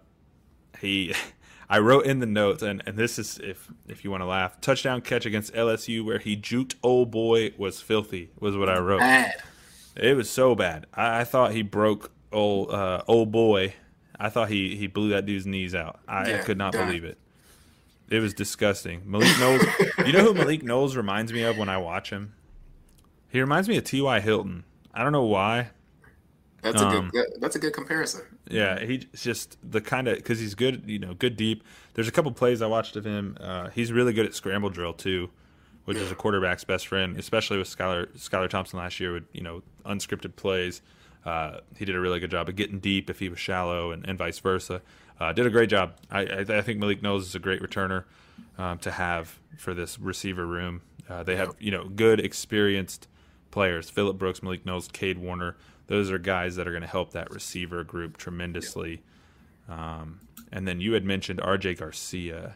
[0.79, 1.13] he,
[1.69, 4.59] I wrote in the notes, and, and this is if if you want to laugh,
[4.59, 8.99] touchdown catch against LSU where he juked old boy was filthy was what I wrote.
[8.99, 9.35] Bad.
[9.95, 10.85] It was so bad.
[10.93, 13.75] I, I thought he broke old uh, old boy.
[14.19, 15.99] I thought he he blew that dude's knees out.
[16.07, 17.17] I, yeah, could not believe it.
[18.09, 19.03] It was disgusting.
[19.05, 19.61] Malik Knowles.
[20.05, 22.33] you know who Malik Knowles reminds me of when I watch him?
[23.31, 24.19] He reminds me of T.Y.
[24.19, 24.63] Hilton.
[24.93, 25.69] I don't know why.
[26.61, 27.27] That's um, a good.
[27.39, 28.21] That's a good comparison.
[28.49, 30.83] Yeah, he's just the kind of because he's good.
[30.85, 31.63] You know, good deep.
[31.93, 33.37] There's a couple plays I watched of him.
[33.39, 35.29] Uh, he's really good at scramble drill too,
[35.85, 39.41] which is a quarterback's best friend, especially with Skylar Skylar Thompson last year with you
[39.41, 40.81] know unscripted plays.
[41.25, 44.07] Uh, he did a really good job of getting deep if he was shallow, and,
[44.07, 44.81] and vice versa.
[45.19, 45.93] Uh, did a great job.
[46.09, 48.05] I, I, I, think Malik Knowles is a great returner
[48.57, 50.81] um, to have for this receiver room.
[51.07, 53.07] Uh, they have you know good experienced
[53.51, 55.55] players: Phillip Brooks, Malik Knowles, Cade Warner.
[55.87, 59.01] Those are guys that are going to help that receiver group tremendously.
[59.67, 60.21] Um,
[60.51, 61.75] and then you had mentioned R.J.
[61.75, 62.55] Garcia.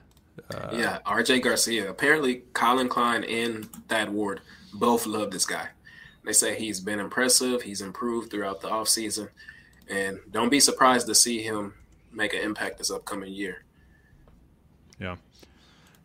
[0.54, 1.40] Uh, yeah, R.J.
[1.40, 1.90] Garcia.
[1.90, 4.42] Apparently, Collin Klein and Thad Ward
[4.74, 5.70] both love this guy.
[6.24, 7.62] They say he's been impressive.
[7.62, 9.30] He's improved throughout the offseason.
[9.90, 11.76] And don't be surprised to see him
[12.12, 13.64] make an impact this upcoming year.
[15.00, 15.18] Yeah,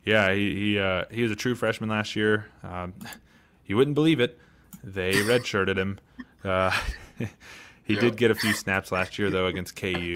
[0.04, 0.32] yeah.
[0.32, 2.46] He he uh, he was a true freshman last year.
[2.62, 2.92] Um,
[3.66, 4.38] you wouldn't believe it.
[4.82, 5.98] They redshirted him.
[6.44, 6.70] Uh,
[7.84, 8.00] he yeah.
[8.00, 10.14] did get a few snaps last year though against KU.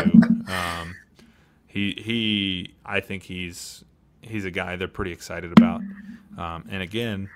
[0.49, 0.95] Um,
[1.67, 2.75] he he.
[2.85, 3.85] I think he's
[4.23, 5.81] he's a guy they're pretty excited about.
[6.39, 7.29] Um, and again,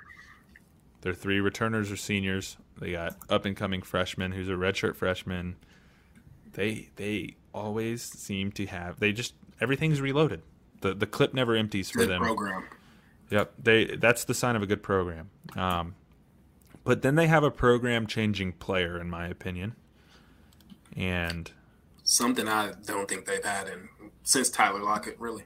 [1.03, 2.57] their three returners are seniors.
[2.81, 5.57] They got up and coming freshman who's a redshirt freshman.
[6.53, 10.43] They they always seem to have they just everything's reloaded.
[10.81, 12.20] the the clip never empties for Good them.
[12.22, 12.64] program.
[13.31, 15.31] Yep, they that's the sign of a good program.
[15.57, 15.95] Um,
[16.89, 19.76] but then they have a program changing player, in my opinion,
[20.97, 21.53] and
[22.03, 23.91] Something I don't think they've had in
[24.22, 25.43] since Tyler Lockett, really.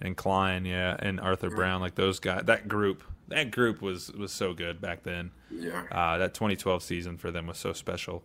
[0.00, 2.44] and Klein, yeah, and Arthur Brown, like those guys.
[2.46, 5.32] That group, that group was was so good back then.
[5.50, 5.82] Yeah.
[5.92, 8.22] Uh, that 2012 season for them was so special.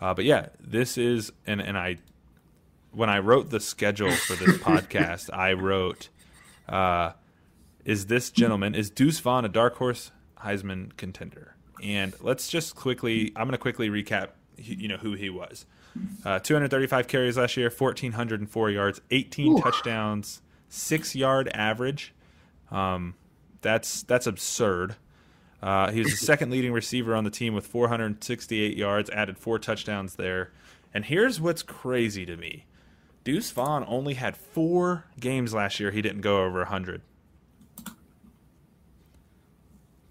[0.00, 1.96] Uh, but yeah, this is and and I
[2.92, 6.10] when I wrote the schedule for this podcast, I wrote,
[6.68, 7.14] uh,
[7.84, 10.12] "Is this gentleman is Deuce Vaughn a dark horse
[10.44, 15.30] Heisman contender?" And let's just quickly, I'm going to quickly recap, you know, who he
[15.30, 15.66] was.
[16.24, 22.14] Uh, 235 carries last year, 1,404 yards, 18 touchdowns, six yard average.
[22.70, 23.14] Um,
[23.60, 24.96] that's that's absurd.
[25.60, 29.58] Uh, he was the second leading receiver on the team with 468 yards, added four
[29.58, 30.52] touchdowns there.
[30.94, 32.66] And here's what's crazy to me:
[33.24, 37.02] Deuce Vaughn only had four games last year he didn't go over 100.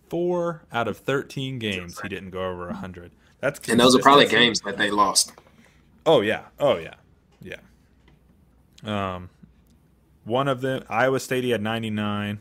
[0.10, 3.12] Four out of 13 games he didn't go over 100.
[3.40, 4.46] That's And those are probably consistency.
[4.46, 5.34] games that they lost.
[6.06, 6.46] Oh yeah.
[6.60, 6.96] Oh yeah.
[7.42, 7.58] Yeah.
[8.84, 9.30] Um,
[10.24, 12.40] one of them, Iowa State, he had 99.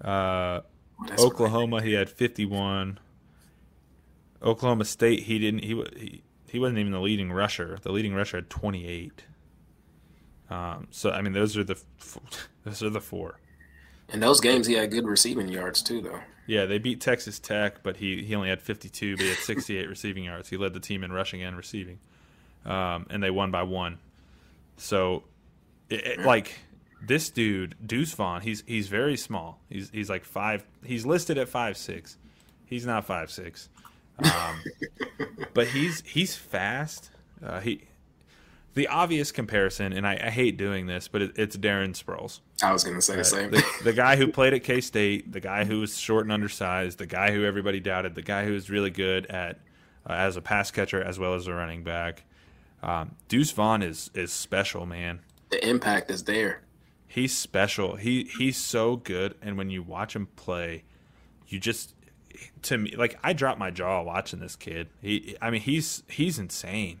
[0.00, 0.60] Uh,
[1.08, 2.98] That's Oklahoma, he had 51.
[4.42, 5.62] Oklahoma State, he didn't.
[5.64, 7.78] He wa- he he wasn't even the leading rusher.
[7.82, 9.24] The leading rusher had 28.
[10.50, 11.80] Um, so I mean, those are the
[12.64, 13.38] those are the four.
[14.12, 16.20] In those games, he had good receiving yards too, though.
[16.46, 19.88] Yeah, they beat Texas Tech, but he, he only had 52, but he had 68
[19.88, 20.48] receiving yards.
[20.48, 21.98] He led the team in rushing and receiving,
[22.66, 23.98] um, and they won by one.
[24.76, 25.24] So,
[25.88, 26.52] it, it- like
[27.04, 29.60] this dude, Deuce Vaughn, he's he's very small.
[29.68, 30.64] He's he's like five.
[30.84, 32.16] He's listed at five six.
[32.66, 33.68] He's not five six,
[34.24, 34.62] um,
[35.54, 37.10] but he's he's fast.
[37.44, 37.82] Uh, he
[38.74, 42.40] the obvious comparison, and I, I hate doing this, but it, it's Darren Sproles.
[42.62, 45.32] I was going to say the same The, the guy who played at K State,
[45.32, 48.52] the guy who was short and undersized, the guy who everybody doubted, the guy who
[48.52, 49.60] was really good at
[50.08, 52.24] uh, as a pass catcher as well as a running back.
[52.82, 55.20] Um, Deuce Vaughn is is special, man.
[55.50, 56.62] The impact is there.
[57.06, 57.96] He's special.
[57.96, 60.84] He he's so good, and when you watch him play,
[61.46, 61.94] you just
[62.62, 64.88] to me like I dropped my jaw watching this kid.
[65.02, 67.00] He, I mean, he's he's insane.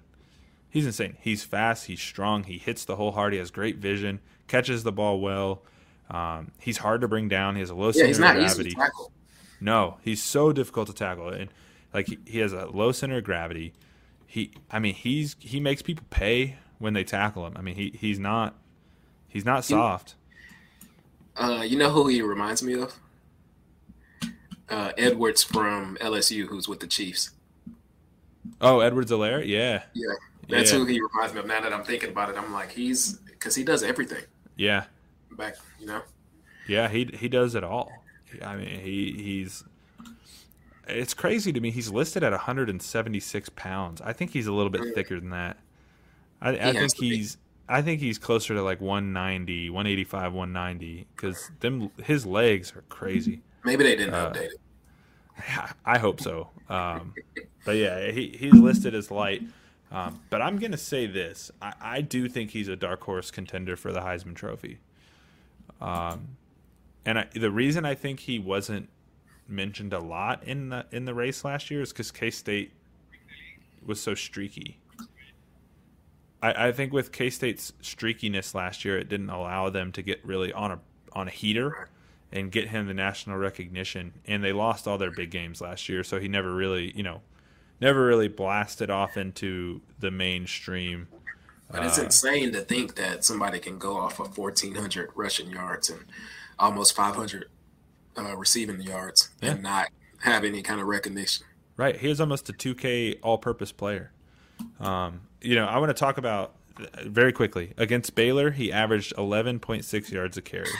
[0.72, 1.16] He's insane.
[1.20, 1.84] He's fast.
[1.86, 2.44] He's strong.
[2.44, 3.34] He hits the whole heart.
[3.34, 4.20] He has great vision.
[4.48, 5.62] Catches the ball well.
[6.10, 7.54] Um, he's hard to bring down.
[7.56, 8.70] He has a low Yeah, center he's of gravity.
[8.70, 9.12] to tackle.
[9.60, 11.50] No, he's so difficult to tackle, and
[11.94, 13.74] like he, he has a low center of gravity.
[14.26, 17.54] He, I mean, he's he makes people pay when they tackle him.
[17.56, 18.56] I mean, he he's not
[19.28, 20.14] he's not soft.
[21.36, 22.98] Uh, you know who he reminds me of?
[24.68, 27.30] Uh, Edwards from LSU, who's with the Chiefs.
[28.60, 30.12] Oh, Edwards-Helaire, yeah, Yeah,
[30.48, 30.78] that's Yeah.
[30.78, 31.46] who he reminds me of.
[31.46, 34.24] Now that I'm thinking about it, I'm like, he's because he does everything.
[34.56, 34.84] yeah,
[35.32, 36.02] Back, you know.
[36.68, 36.88] yeah.
[36.88, 37.90] He he does it all.
[38.44, 39.64] I mean, he he's.
[40.88, 41.70] It's crazy to me.
[41.70, 44.00] He's listed at 176 pounds.
[44.02, 45.56] I think he's a little bit thicker than that.
[46.40, 47.16] I, I think to be.
[47.16, 47.36] he's.
[47.68, 53.42] I think he's closer to like 190, 185, 190 because them his legs are crazy.
[53.64, 54.60] Maybe they didn't Uh, update it.
[55.86, 56.50] I hope so.
[56.68, 57.14] Um,
[57.64, 59.42] but yeah, he, he's listed as light.
[59.92, 63.30] Um, but I'm going to say this: I, I do think he's a dark horse
[63.30, 64.78] contender for the Heisman Trophy.
[65.80, 66.36] Um,
[67.04, 68.88] and I, the reason I think he wasn't
[69.48, 72.72] mentioned a lot in the in the race last year is because K State
[73.84, 74.78] was so streaky.
[76.40, 80.24] I, I think with K State's streakiness last year, it didn't allow them to get
[80.24, 80.78] really on a
[81.12, 81.88] on a heater
[82.32, 84.14] and get him the national recognition.
[84.24, 87.20] And they lost all their big games last year, so he never really, you know,
[87.82, 91.08] never really blasted off into the mainstream.
[91.70, 95.90] But it's uh, insane to think that somebody can go off of 1,400 rushing yards
[95.90, 96.04] and
[96.58, 97.46] almost 500
[98.16, 99.50] uh, receiving yards Yeah.
[99.52, 99.88] and not
[100.20, 101.44] have any kind of recognition.
[101.76, 104.12] Right, he is almost a 2K all-purpose player.
[104.78, 108.50] Um, you know, I want to talk about uh, very quickly against Baylor.
[108.52, 110.70] He averaged 11.6 yards a carry.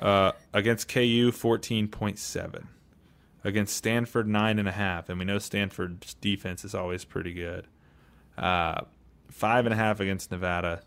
[0.00, 2.66] Uh, against KU, 14.7.
[3.44, 7.68] Against Stanford, nine and a half, and we know Stanford's defense is always pretty good.
[8.36, 8.80] Uh,
[9.30, 10.82] five and a half against Nevada.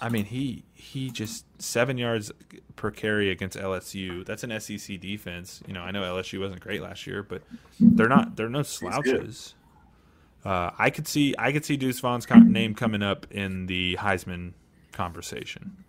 [0.00, 2.32] I mean, he he just seven yards
[2.74, 4.26] per carry against LSU.
[4.26, 5.62] That's an SEC defense.
[5.66, 7.42] You know, I know LSU wasn't great last year, but
[7.78, 8.34] they're not.
[8.34, 9.54] They're no slouches.
[10.44, 14.54] Uh, I could see I could see Deuce Vaughn's name coming up in the Heisman
[14.90, 15.84] conversation.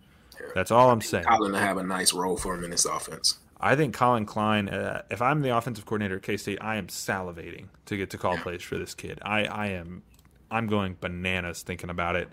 [0.54, 1.24] That's all I'm saying.
[1.24, 3.38] Collin to have a nice role for him in this offense.
[3.60, 4.68] I think Collin Klein.
[4.68, 8.18] Uh, if I'm the offensive coordinator at K State, I am salivating to get to
[8.18, 9.18] call plays for this kid.
[9.22, 10.02] I, I am,
[10.50, 12.28] I'm going bananas thinking about it.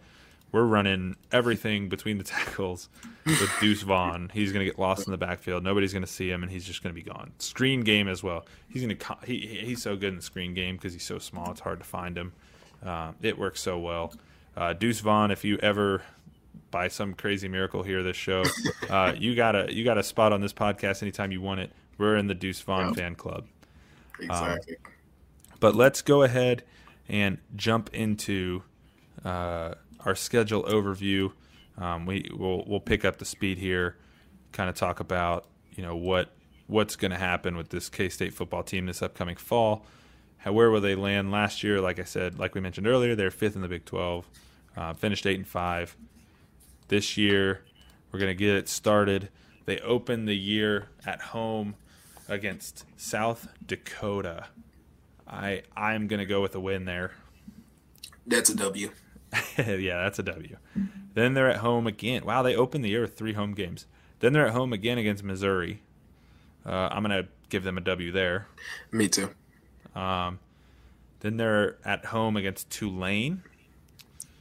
[0.52, 2.90] we're running everything between the tackles
[3.26, 4.30] with Deuce Vaughn.
[4.34, 5.64] He's going to get lost in the backfield.
[5.64, 7.32] Nobody's going to see him, and he's just going to be gone.
[7.40, 8.46] Screen game as well.
[8.68, 11.52] He's going to he, he's so good in the screen game because he's so small.
[11.52, 12.34] It's hard to find him.
[12.86, 14.14] Uh, it works so well.
[14.58, 16.02] Uh, Deuce Vaughn, if you ever
[16.72, 18.44] by some crazy miracle here this show,
[18.90, 21.72] uh, you got a you got a spot on this podcast anytime you want it.
[21.98, 22.96] We're in the Deuce Vaughn Yep.
[22.96, 23.46] fan club.
[24.20, 24.78] Exactly.
[25.60, 26.64] But let's go ahead
[27.10, 28.64] and jump into
[29.24, 29.76] uh,
[30.06, 31.32] our schedule overview.
[31.78, 33.98] Um, we will we'll pick up the speed here,
[34.52, 35.46] kind of talk about
[35.76, 36.32] you know what
[36.68, 39.86] what's going to happen with this K State football team this upcoming fall.
[40.38, 41.80] How where will they land last year?
[41.82, 44.28] Like I said, like we mentioned earlier, they're fifth in the Big Twelve,
[44.76, 45.96] uh, finished eight and five.
[46.92, 47.62] This year,
[48.12, 49.30] we're going to get it started.
[49.64, 51.76] They open the year at home
[52.28, 54.48] against South Dakota.
[55.26, 57.14] I I'm gonna go with a win there.
[58.28, 58.90] That's a W.
[59.58, 60.58] yeah, that's a W.
[61.14, 62.26] Then they're at home again.
[62.26, 63.86] Wow, they opened the year with three home games.
[64.20, 65.84] Then they're at home again against Missouri.
[66.66, 68.48] Uh, I'm gonna give them a W there.
[68.92, 69.30] Me too.
[69.96, 70.40] Um,
[71.22, 73.44] then they're at home against Tulane.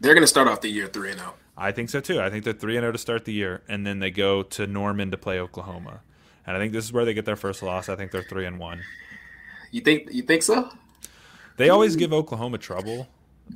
[0.01, 1.25] They're going to start off the year 3 and oh.
[1.25, 1.35] 0.
[1.57, 2.21] I think so too.
[2.21, 4.67] I think they're three and zero to start the year, and then they go to
[4.67, 6.01] Norman to play Oklahoma.
[6.47, 7.89] And I think this is where they get their first loss.
[7.89, 8.83] I think they're three and one.
[9.71, 10.71] You think you think so?
[11.57, 13.09] They always give Oklahoma trouble.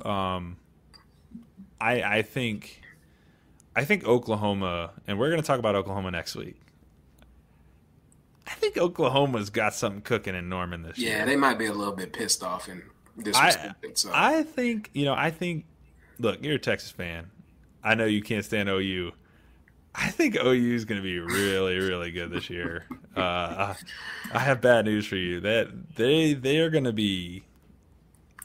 [0.03, 0.57] Um,
[1.81, 2.81] I I think
[3.75, 6.59] I think Oklahoma, and we're going to talk about Oklahoma next week.
[8.47, 11.17] I think Oklahoma's got something cooking in Norman this year.
[11.17, 12.83] Yeah, they might be a little bit pissed off and
[13.17, 13.97] I disrespected.
[13.97, 15.65] so I think you know I think
[16.19, 17.31] look you're a Texas fan.
[17.85, 19.11] I know you can't stand OU.
[19.93, 22.85] I think OU is going to be really really good this year.
[23.15, 23.73] Uh,
[24.33, 25.39] I have bad news for you.
[25.39, 27.43] That they they are going to be.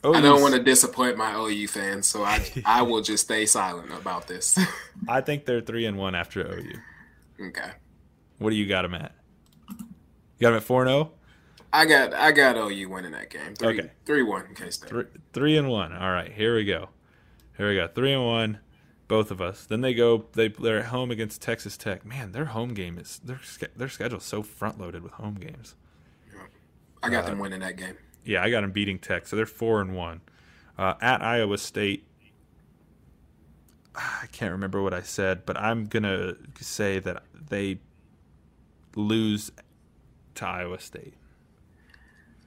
[0.05, 3.91] I don't want to disappoint my OU fans, so I I will just stay silent
[3.93, 4.57] about this.
[5.09, 7.47] I think they're three and one after OU.
[7.49, 7.71] okay.
[8.39, 9.13] What do you got them at?
[9.69, 9.77] You
[10.41, 11.11] got them at four and zero.
[11.73, 13.55] I got I got OU winning that game.
[13.55, 13.91] Three, Okay.
[14.07, 14.89] three one in case they.
[14.89, 15.93] Three, three and one.
[15.93, 16.89] All right, here we go.
[17.57, 17.89] Here we go.
[17.89, 18.59] Three and one,
[19.11, 19.67] both of us.
[19.67, 20.27] Then they go.
[20.35, 22.07] They they're at home against Texas Tech.
[22.07, 23.41] Man, their home game is their
[23.77, 25.75] their schedule's so front loaded with home games.
[27.03, 27.97] I got them winning that game.
[28.25, 30.21] Yeah, I got them beating Tech, so they're four and one.
[30.79, 32.07] Uh, at Iowa State,
[33.97, 37.81] I can't remember what I said, but I'm gonna say that they
[38.95, 39.51] lose
[40.37, 41.15] to Iowa State.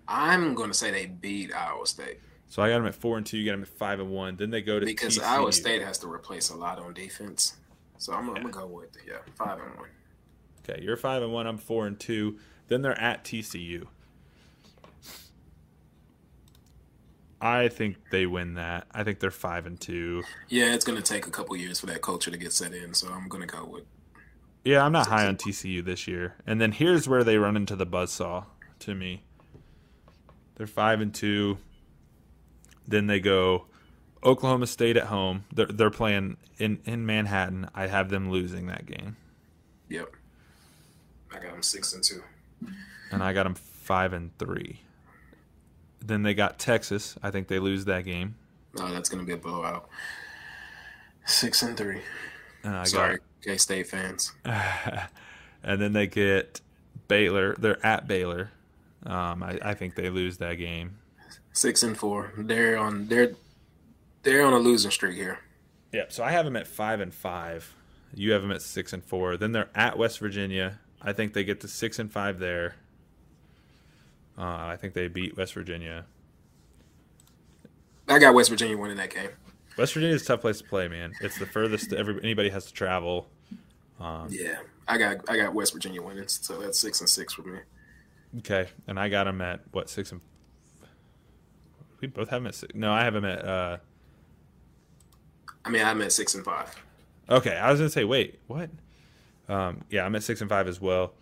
[0.07, 2.20] I'm gonna say they beat Iowa State
[2.54, 3.39] So I got them at four and two.
[3.39, 4.36] You got them at five and one.
[4.36, 5.24] Then they go to because TCU.
[5.24, 7.56] Iowa State has to replace a lot on defense.
[7.97, 9.89] So I'm, I'm gonna go with yeah five and one.
[10.62, 11.47] Okay, you're five and one.
[11.47, 12.38] I'm four and two.
[12.68, 13.88] Then they're at TCU.
[17.41, 18.86] I think they win that.
[18.91, 20.22] I think they're five and two.
[20.47, 22.93] Yeah, it's gonna take a couple years for that culture to get set in.
[22.93, 23.86] So I'm gonna go with
[24.64, 26.36] Yeah, I'm not high on TCU this year.
[26.45, 28.45] And then here's where they run into the buzzsaw
[28.82, 29.24] to me.
[30.54, 31.58] They're five and two.
[32.88, 33.65] Then they go
[34.23, 35.45] Oklahoma State at home.
[35.53, 37.69] They're they're playing in, in Manhattan.
[37.73, 39.15] I have them losing that game.
[39.89, 40.11] yep.
[41.31, 42.21] I got them six and two.
[43.11, 44.81] and I got them five and three.
[45.99, 47.15] Then they got Texas.
[47.23, 48.36] I think they lose that game,
[48.79, 49.88] Oh, that's gonna be a blowout.
[51.25, 52.01] Six and three.
[52.63, 54.34] and I Sorry, K State fans.
[54.45, 56.61] and then they get
[57.07, 57.55] Baylor.
[57.57, 58.51] They're at Baylor.
[59.05, 60.97] Um, I, I think they lose that game.
[61.54, 62.34] Six and four.
[62.38, 63.08] They're on.
[63.08, 63.32] They're
[64.24, 65.39] they're on a losing streak here.
[65.91, 66.12] Yep.
[66.12, 67.74] So I have them at five and five.
[68.14, 69.38] You have them at six and four.
[69.38, 70.80] Then they're at West Virginia.
[71.01, 72.76] I think they get to six and five there.
[74.38, 76.06] Uh, I think they beat West Virginia.
[78.08, 79.30] I got West Virginia winning that game.
[79.78, 81.14] West Virginia is a tough place to play, man.
[81.22, 83.28] It's the furthest every, anybody has to travel.
[84.30, 87.60] Yeah, I got I got West Virginia winning, so that's six and six for me.
[88.39, 90.20] Okay, and I got them at what six and
[92.04, 92.76] we both have him at six.
[92.76, 93.45] No, I have him at.
[93.45, 93.78] uh
[95.66, 96.76] I mean, I'm at six and five.
[97.30, 98.70] Okay, I was gonna say wait, what?
[99.47, 101.14] Um, yeah, I'm at six and five as well,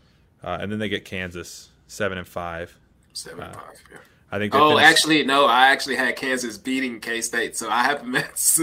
[0.43, 2.75] uh, and then they get Kansas seven and five.
[3.13, 3.83] Seven and five.
[3.91, 3.97] Yeah.
[4.31, 4.55] I think.
[4.55, 5.45] Oh, finished- actually, no.
[5.45, 8.57] I actually had Kansas beating K State, so I have them at.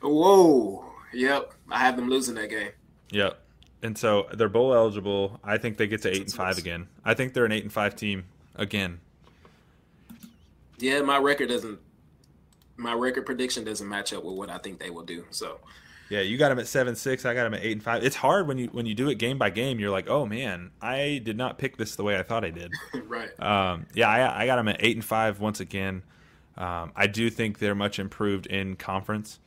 [0.00, 0.86] Whoa.
[1.12, 2.70] Yep, I have them losing that game.
[3.10, 3.38] Yep.
[3.82, 5.40] And so they're bowl eligible.
[5.44, 6.86] I think they get to eight and five again.
[7.04, 9.00] I think they're an eight and five team again.
[10.80, 11.78] Yeah, my record doesn't.
[12.76, 15.26] My record prediction doesn't match up with what I think they will do.
[15.30, 15.60] So
[16.08, 17.24] Yeah, you got them at seven six.
[17.24, 18.02] I got them at eight and five.
[18.02, 19.78] It's hard when you when you do it game by game.
[19.78, 22.72] You're like, oh man, I did not pick this the way I thought I did.
[23.06, 23.38] right.
[23.40, 26.02] Um, yeah, I, I got them at eight and five once again.
[26.56, 29.38] Um, I do think they're much improved in conference.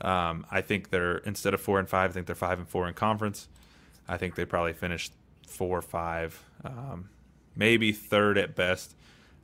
[0.00, 2.88] Um, I think they're instead of four and five, I think they're five and four
[2.88, 3.48] in conference.
[4.08, 5.12] I think they probably finished
[5.46, 7.10] four or five, um,
[7.54, 8.94] maybe third at best.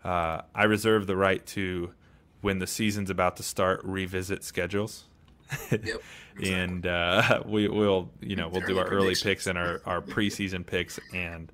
[0.04, 1.92] Uh, I reserve the right to,
[2.40, 5.04] when the season's about to start, revisit schedules.
[5.70, 6.02] Yep.
[6.42, 10.66] and uh, we will, you know, we'll do our early picks and our, our preseason
[10.66, 11.50] picks, and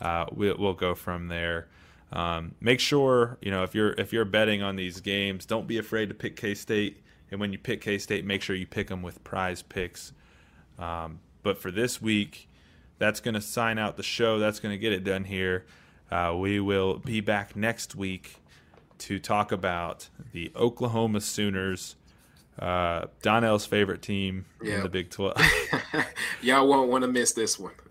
[0.00, 1.68] uh, we'll, we'll go from there.
[2.12, 5.78] Um, make sure you know if you're if you're betting on these games, don't be
[5.78, 7.04] afraid to pick K State.
[7.30, 10.12] And when you pick K State, make sure you pick them with prize picks.
[10.78, 12.48] Um, but for this week,
[12.98, 14.38] that's going to sign out the show.
[14.38, 15.66] That's going to get it done here.
[16.10, 18.36] Uh, we will be back next week
[18.98, 21.96] to talk about the Oklahoma Sooners,
[22.58, 25.36] uh, Donnell's favorite team in the Big 12.
[26.42, 27.72] Y'all won't want to miss this one.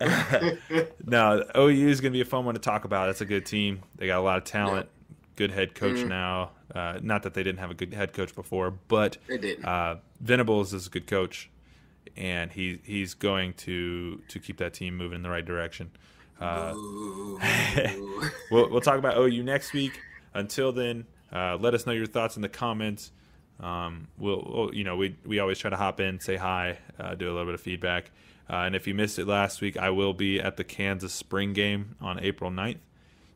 [1.06, 3.08] no, OU is going to be a fun one to talk about.
[3.08, 3.80] It's a good team.
[3.96, 4.88] They got a lot of talent,
[5.36, 6.08] good head coach Mm-hmm.
[6.08, 6.50] now.
[6.72, 9.16] Uh, not that they didn't have a good head coach before, but
[9.64, 11.50] Uh, Venables is a good coach,
[12.16, 15.90] and he he's going to to keep that team moving in the right direction.
[16.40, 16.74] Uh,
[18.50, 20.00] we'll, we'll talk about OU next week.
[20.32, 23.10] Until then, uh, let us know your thoughts in the comments.
[23.58, 27.14] Um, we'll, we'll, you know, we we always try to hop in, say hi, uh,
[27.14, 28.10] do a little bit of feedback.
[28.48, 31.52] Uh, and if you missed it last week, I will be at the Kansas spring
[31.52, 32.78] game on April 9th.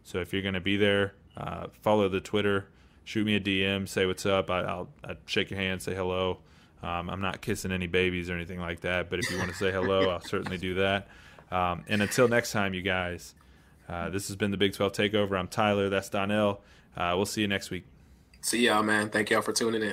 [0.03, 2.67] So if you're going to be there, uh, follow the Twitter,
[3.05, 4.51] shoot me a DM, say what's up.
[4.51, 6.39] I, I'll, I'll shake your hand, say hello.
[6.83, 9.57] Um, I'm not kissing any babies or anything like that, but if you want to
[9.57, 11.07] say hello, I'll certainly do that.
[11.55, 13.35] Um, and until next time, you guys,
[13.89, 15.39] uh, this has been the Big 12 Takeover.
[15.39, 15.89] I'm Tyler.
[15.89, 16.61] That's Donnell.
[16.97, 17.85] Uh, we'll see you next week.
[18.41, 19.09] See y'all, man.
[19.09, 19.83] Thank y'all for tuning in.